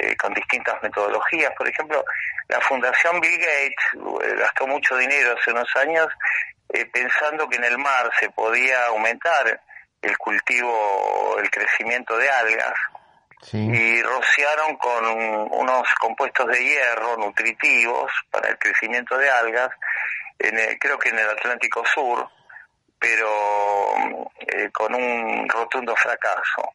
eh, 0.00 0.16
con 0.16 0.32
distintas 0.34 0.82
metodologías. 0.82 1.52
Por 1.56 1.68
ejemplo, 1.68 2.04
la 2.48 2.60
Fundación 2.60 3.20
Bill 3.20 3.38
Gates 3.38 4.24
eh, 4.24 4.34
gastó 4.38 4.66
mucho 4.66 4.96
dinero 4.96 5.36
hace 5.38 5.50
unos 5.50 5.68
años 5.76 6.08
eh, 6.70 6.86
pensando 6.86 7.48
que 7.48 7.56
en 7.56 7.64
el 7.64 7.78
mar 7.78 8.10
se 8.18 8.30
podía 8.30 8.86
aumentar 8.86 9.60
el 10.00 10.16
cultivo, 10.18 11.36
el 11.38 11.50
crecimiento 11.50 12.16
de 12.16 12.30
algas. 12.30 12.74
y 13.52 14.02
rociaron 14.02 14.76
con 14.76 15.04
unos 15.06 15.88
compuestos 15.98 16.46
de 16.46 16.62
hierro 16.62 17.16
nutritivos 17.16 18.12
para 18.30 18.50
el 18.50 18.58
crecimiento 18.58 19.16
de 19.16 19.30
algas 19.30 19.70
creo 20.78 20.98
que 20.98 21.10
en 21.10 21.18
el 21.18 21.28
Atlántico 21.28 21.82
Sur, 21.94 22.26
pero 22.98 23.28
eh, 24.38 24.70
con 24.72 24.94
un 24.94 25.48
rotundo 25.48 25.94
fracaso. 25.96 26.74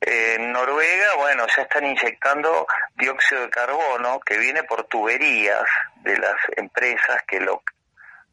En 0.00 0.52
Noruega, 0.52 1.06
bueno, 1.16 1.46
ya 1.54 1.62
están 1.62 1.84
inyectando 1.84 2.66
dióxido 2.94 3.42
de 3.42 3.50
carbono 3.50 4.20
que 4.20 4.38
viene 4.38 4.62
por 4.64 4.84
tuberías 4.84 5.64
de 6.02 6.16
las 6.18 6.36
empresas 6.56 7.22
que 7.26 7.40
lo 7.40 7.62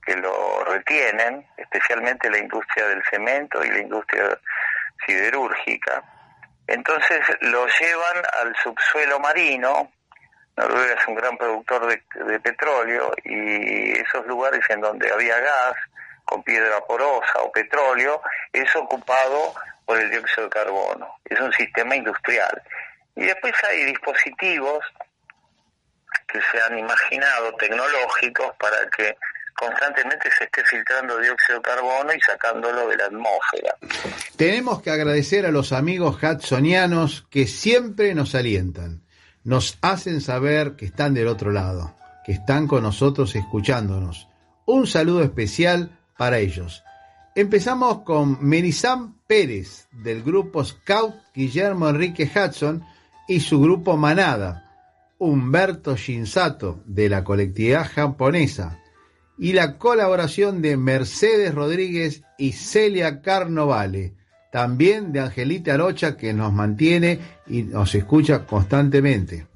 que 0.05 0.15
lo 0.17 0.63
retienen, 0.65 1.47
especialmente 1.57 2.29
la 2.29 2.37
industria 2.37 2.87
del 2.87 3.03
cemento 3.09 3.63
y 3.65 3.69
la 3.69 3.79
industria 3.79 4.39
siderúrgica. 5.03 6.03
Entonces 6.67 7.21
lo 7.41 7.65
llevan 7.65 8.23
al 8.39 8.55
subsuelo 8.57 9.19
marino 9.19 9.91
Noruega 10.57 10.93
es 10.93 11.07
un 11.07 11.15
gran 11.15 11.37
productor 11.37 11.85
de, 11.87 12.39
petróleo 12.39 13.11
y 13.23 13.91
esos 13.99 14.25
lugares 14.25 14.61
en 14.69 14.79
donde 14.79 15.11
había 15.11 15.37
gas 15.39 15.75
con 16.25 16.43
piedra 16.43 16.81
porosa 16.85 17.41
o 17.41 17.51
petróleo 17.51 18.21
es 18.51 18.75
ocupado 18.75 19.53
por 19.85 19.99
el 19.99 20.09
dióxido 20.09 20.43
de 20.43 20.49
carbono. 20.49 21.07
Es 21.23 21.39
un 21.39 21.53
sistema 21.53 21.95
industrial. 21.95 22.61
Y 23.15 23.25
después 23.25 23.53
hay 23.69 23.85
dispositivos 23.85 24.83
que 26.27 26.39
se 26.51 26.61
han 26.61 26.77
imaginado 26.77 27.53
tecnológicos 27.55 28.55
para 28.59 28.89
que 28.89 29.15
constantemente 29.55 30.29
se 30.37 30.45
esté 30.45 30.65
filtrando 30.65 31.17
dióxido 31.19 31.59
de 31.59 31.63
carbono 31.63 32.13
y 32.13 32.19
sacándolo 32.19 32.87
de 32.87 32.97
la 32.97 33.05
atmósfera. 33.05 33.75
Tenemos 34.35 34.81
que 34.81 34.89
agradecer 34.89 35.45
a 35.45 35.51
los 35.51 35.71
amigos 35.71 36.17
hudsonianos 36.21 37.25
que 37.29 37.47
siempre 37.47 38.13
nos 38.13 38.35
alientan 38.35 39.05
nos 39.45 39.77
hacen 39.81 40.21
saber 40.21 40.75
que 40.75 40.85
están 40.85 41.13
del 41.13 41.27
otro 41.27 41.51
lado, 41.51 41.95
que 42.25 42.33
están 42.33 42.67
con 42.67 42.83
nosotros 42.83 43.35
escuchándonos. 43.35 44.27
Un 44.65 44.87
saludo 44.87 45.23
especial 45.23 45.91
para 46.17 46.39
ellos. 46.39 46.83
Empezamos 47.35 48.01
con 48.03 48.37
Merizam 48.41 49.15
Pérez 49.27 49.87
del 49.91 50.23
grupo 50.23 50.63
Scout 50.63 51.15
Guillermo 51.33 51.89
Enrique 51.89 52.29
Hudson 52.33 52.83
y 53.27 53.39
su 53.41 53.59
grupo 53.59 53.97
Manada, 53.97 54.71
Humberto 55.17 55.95
Shinsato 55.95 56.81
de 56.85 57.09
la 57.09 57.23
colectividad 57.23 57.89
japonesa 57.91 58.79
y 59.37 59.53
la 59.53 59.77
colaboración 59.77 60.61
de 60.61 60.77
Mercedes 60.77 61.53
Rodríguez 61.53 62.23
y 62.37 62.53
Celia 62.53 63.21
Carnovale 63.21 64.13
también 64.55 65.11
de 65.11 65.19
Angelita 65.19 65.73
Arocha 65.73 66.15
que 66.15 66.31
nos 66.31 66.53
mantiene 66.53 67.19
y 67.45 67.63
nos 67.63 67.93
escucha 67.93 68.45
constantemente. 68.45 69.47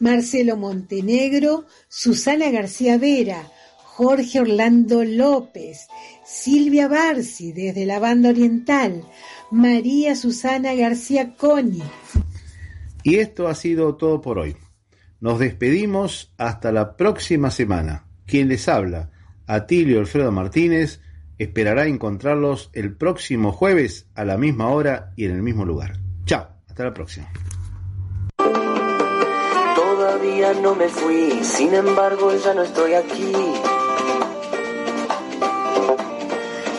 Marcelo 0.00 0.58
Montenegro, 0.58 1.64
Susana 1.88 2.50
García 2.50 2.98
Vera, 2.98 3.50
Jorge 3.98 4.38
Orlando 4.38 5.02
López, 5.02 5.88
Silvia 6.24 6.86
Barsi 6.86 7.50
desde 7.50 7.84
la 7.84 7.98
banda 7.98 8.28
oriental, 8.28 9.02
María 9.50 10.14
Susana 10.14 10.72
García 10.74 11.34
Coni. 11.36 11.82
Y 13.02 13.16
esto 13.16 13.48
ha 13.48 13.56
sido 13.56 13.96
todo 13.96 14.20
por 14.20 14.38
hoy. 14.38 14.56
Nos 15.18 15.40
despedimos 15.40 16.32
hasta 16.38 16.70
la 16.70 16.96
próxima 16.96 17.50
semana. 17.50 18.06
Quien 18.24 18.46
les 18.46 18.68
habla, 18.68 19.10
Atilio 19.48 19.98
Alfredo 19.98 20.30
Martínez, 20.30 21.00
esperará 21.36 21.88
encontrarlos 21.88 22.70
el 22.74 22.94
próximo 22.96 23.50
jueves 23.50 24.06
a 24.14 24.24
la 24.24 24.38
misma 24.38 24.68
hora 24.68 25.12
y 25.16 25.24
en 25.24 25.32
el 25.32 25.42
mismo 25.42 25.64
lugar. 25.64 25.98
Chao, 26.24 26.46
hasta 26.68 26.84
la 26.84 26.94
próxima. 26.94 27.28
Todavía 29.74 30.54
no 30.62 30.76
me 30.76 30.88
fui, 30.88 31.42
sin 31.42 31.74
embargo 31.74 32.32
ya 32.36 32.54
no 32.54 32.62
estoy 32.62 32.94
aquí. 32.94 33.32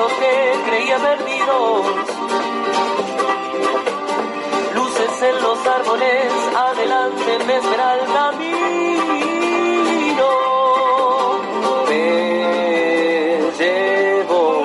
pensamientos 0.00 0.12
que 0.12 0.70
creía 0.70 0.98
perdidos. 0.98 1.86
Luces 4.74 5.22
en 5.22 5.42
los 5.42 5.66
árboles, 5.66 6.32
adelante 6.56 7.38
me 7.46 7.56
espera 7.56 7.94
el 7.94 8.06
camino. 8.12 8.58
Me 11.88 13.40
llevo 13.58 14.62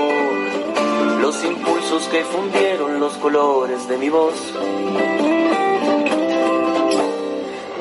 los 1.19 1.43
impulsos 1.43 2.07
que 2.07 2.23
fundieron 2.23 2.99
los 2.99 3.13
colores 3.17 3.87
de 3.87 3.97
mi 3.97 4.09
voz. 4.09 4.53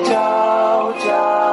Chao, 0.05 0.93
chao. 1.03 1.44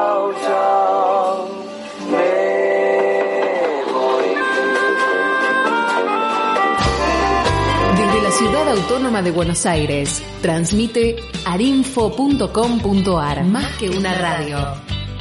Autónoma 8.73 9.20
de 9.20 9.31
Buenos 9.31 9.66
Aires, 9.66 10.23
transmite 10.41 11.16
arinfo.com.ar, 11.45 13.45
más 13.45 13.77
que 13.77 13.91
una 13.91 14.14
radio. 14.14 14.57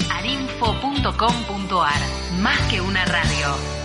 arinfo.com.ar, 0.09 2.01
más 2.39 2.59
que 2.69 2.79
una 2.79 3.03
radio. 3.03 3.80